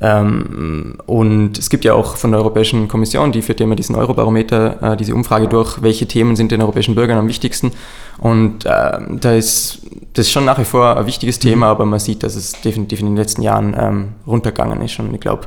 Ähm, 0.00 0.96
und 1.06 1.58
es 1.58 1.70
gibt 1.70 1.84
ja 1.84 1.94
auch 1.94 2.16
von 2.16 2.30
der 2.30 2.40
Europäischen 2.40 2.86
Kommission, 2.86 3.32
die 3.32 3.42
führt 3.42 3.60
ja 3.60 3.64
immer 3.64 3.74
diesen 3.74 3.96
Eurobarometer, 3.96 4.92
äh, 4.92 4.96
diese 4.96 5.14
Umfrage 5.14 5.48
durch, 5.48 5.82
welche 5.82 6.06
Themen 6.06 6.36
sind 6.36 6.52
den 6.52 6.62
europäischen 6.62 6.94
Bürgern 6.94 7.18
am 7.18 7.28
wichtigsten. 7.28 7.72
Und 8.18 8.64
äh, 8.64 8.98
da 9.20 9.32
ist 9.32 9.80
das 10.14 10.30
schon 10.30 10.44
nach 10.44 10.58
wie 10.58 10.64
vor 10.64 10.96
ein 10.96 11.06
wichtiges 11.06 11.38
Thema, 11.38 11.66
mhm. 11.66 11.70
aber 11.72 11.84
man 11.84 11.98
sieht, 11.98 12.22
dass 12.22 12.36
es 12.36 12.60
definitiv 12.60 13.00
in 13.00 13.06
den 13.06 13.16
letzten 13.16 13.42
Jahren 13.42 13.74
ähm, 13.78 14.08
runtergegangen 14.26 14.80
ist. 14.82 14.98
Und 15.00 15.12
ich 15.14 15.20
glaube, 15.20 15.46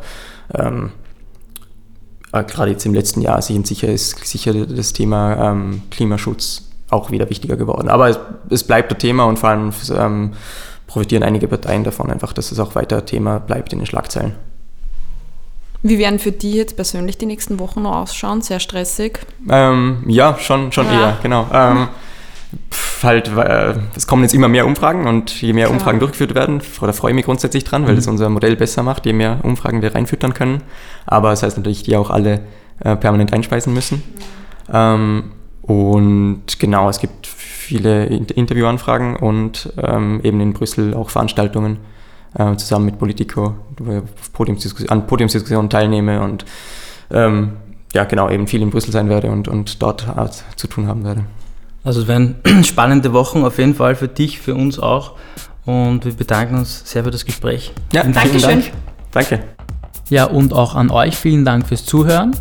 ähm, 0.53 0.91
äh, 2.33 2.43
gerade 2.43 2.71
jetzt 2.71 2.85
im 2.85 2.93
letzten 2.93 3.21
Jahr 3.21 3.41
sicher 3.41 3.87
ist 3.87 4.25
sicher 4.25 4.53
das 4.53 4.93
Thema 4.93 5.51
ähm, 5.51 5.83
Klimaschutz 5.91 6.70
auch 6.91 7.11
wieder 7.11 7.29
wichtiger 7.29 7.55
geworden. 7.55 7.89
Aber 7.89 8.09
es, 8.09 8.19
es 8.49 8.63
bleibt 8.63 8.91
ein 8.91 8.99
Thema 8.99 9.23
und 9.25 9.39
vor 9.39 9.49
allem 9.49 9.71
ähm, 9.97 10.31
profitieren 10.87 11.23
einige 11.23 11.47
Parteien 11.47 11.83
davon 11.83 12.11
einfach, 12.11 12.33
dass 12.33 12.51
es 12.51 12.59
auch 12.59 12.75
weiter 12.75 13.05
Thema 13.05 13.39
bleibt 13.39 13.73
in 13.73 13.79
den 13.79 13.85
Schlagzeilen. 13.85 14.35
Wie 15.83 15.97
werden 15.97 16.19
für 16.19 16.31
die 16.31 16.53
jetzt 16.53 16.75
persönlich 16.75 17.17
die 17.17 17.25
nächsten 17.25 17.57
Wochen 17.59 17.81
noch 17.81 17.95
ausschauen? 17.95 18.41
Sehr 18.41 18.59
stressig? 18.59 19.19
Ähm, 19.49 20.03
ja, 20.07 20.37
schon, 20.37 20.71
schon 20.71 20.85
ja. 20.85 20.93
eher, 20.93 21.17
genau. 21.23 21.47
Ähm, 21.51 21.87
pf, 22.69 23.03
halt, 23.03 23.29
äh, 23.35 23.73
es 23.95 24.05
kommen 24.05 24.21
jetzt 24.21 24.35
immer 24.35 24.47
mehr 24.47 24.67
Umfragen 24.67 25.07
und 25.07 25.41
je 25.41 25.53
mehr 25.53 25.65
Klar. 25.65 25.77
Umfragen 25.77 25.99
durchgeführt 25.99 26.35
werden, 26.35 26.61
da 26.81 26.93
freue 26.93 27.11
ich 27.11 27.15
mich 27.15 27.25
grundsätzlich 27.25 27.63
dran, 27.63 27.85
weil 27.85 27.93
mhm. 27.93 27.95
das 27.95 28.07
unser 28.07 28.29
Modell 28.29 28.55
besser 28.57 28.83
macht, 28.83 29.07
je 29.07 29.13
mehr 29.13 29.39
Umfragen 29.41 29.81
wir 29.81 29.95
reinfüttern 29.95 30.35
können. 30.35 30.61
Aber 31.07 31.31
das 31.31 31.41
heißt 31.41 31.57
natürlich, 31.57 31.81
die 31.81 31.95
auch 31.95 32.11
alle 32.11 32.41
äh, 32.79 32.95
permanent 32.95 33.33
einspeisen 33.33 33.73
müssen. 33.73 34.03
Mhm. 34.67 34.73
Ähm, 34.73 35.23
und 35.61 36.43
genau, 36.59 36.89
es 36.89 36.99
gibt 36.99 37.27
viele 37.27 38.05
Interviewanfragen 38.05 39.15
und 39.15 39.71
ähm, 39.77 40.19
eben 40.23 40.41
in 40.41 40.53
Brüssel 40.53 40.93
auch 40.93 41.09
Veranstaltungen 41.09 41.77
äh, 42.37 42.55
zusammen 42.55 42.85
mit 42.85 42.99
Politico, 42.99 43.55
wo 43.77 43.97
ich 43.97 44.31
Podiumsdiskussion, 44.33 44.89
an 44.89 45.07
Podiumsdiskussionen 45.07 45.69
teilnehme 45.69 46.21
und 46.21 46.45
ähm, 47.11 47.53
ja 47.93 48.03
genau 48.05 48.29
eben 48.29 48.47
viel 48.47 48.61
in 48.61 48.69
Brüssel 48.69 48.91
sein 48.91 49.09
werde 49.09 49.31
und, 49.31 49.47
und 49.47 49.81
dort 49.81 50.05
zu 50.55 50.67
tun 50.67 50.87
haben 50.87 51.03
werde. 51.03 51.25
Also 51.83 52.01
es 52.01 52.07
werden 52.07 52.35
spannende 52.63 53.13
Wochen 53.13 53.43
auf 53.43 53.57
jeden 53.57 53.75
Fall 53.75 53.95
für 53.95 54.07
dich, 54.07 54.39
für 54.39 54.55
uns 54.55 54.79
auch 54.79 55.15
und 55.65 56.05
wir 56.05 56.13
bedanken 56.13 56.55
uns 56.57 56.89
sehr 56.89 57.03
für 57.03 57.11
das 57.11 57.25
Gespräch. 57.25 57.73
Ja, 57.93 58.03
vielen 58.03 58.41
Dank. 58.41 58.71
Danke. 59.11 59.39
Ja, 60.09 60.25
und 60.25 60.53
auch 60.53 60.75
an 60.75 60.89
euch 60.89 61.15
vielen 61.15 61.45
Dank 61.45 61.67
fürs 61.67 61.85
Zuhören. 61.85 62.35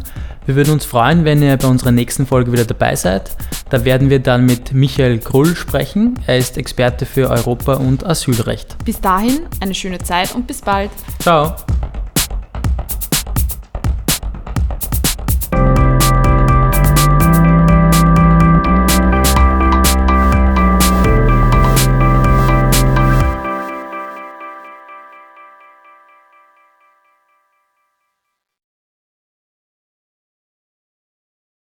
Wir 0.47 0.57
würden 0.57 0.73
uns 0.73 0.85
freuen, 0.85 1.25
wenn 1.25 1.43
ihr 1.43 1.57
bei 1.57 1.69
unserer 1.69 1.93
nächsten 1.93 2.27
Folge 2.27 2.53
wieder 2.53 2.65
dabei 2.65 2.97
seid. 2.97 3.31
Da 3.69 3.85
werden 3.85 4.11
wir 4.11 4.19
dann 4.19 4.47
mit 4.47 4.73
Michael 4.73 5.19
Krull 5.19 5.55
sprechen. 5.55 6.19
Er 6.27 6.39
ist 6.39 6.57
Experte 6.57 7.07
für 7.07 7.31
Europa- 7.31 7.75
und 7.75 8.05
Asylrecht. 8.05 8.77
Bis 8.85 9.01
dahin 9.01 9.41
eine 9.61 9.75
schöne 9.75 9.99
Zeit 9.99 10.35
und 10.35 10.47
bis 10.47 10.61
bald. 10.61 10.91
Ciao. 11.21 11.55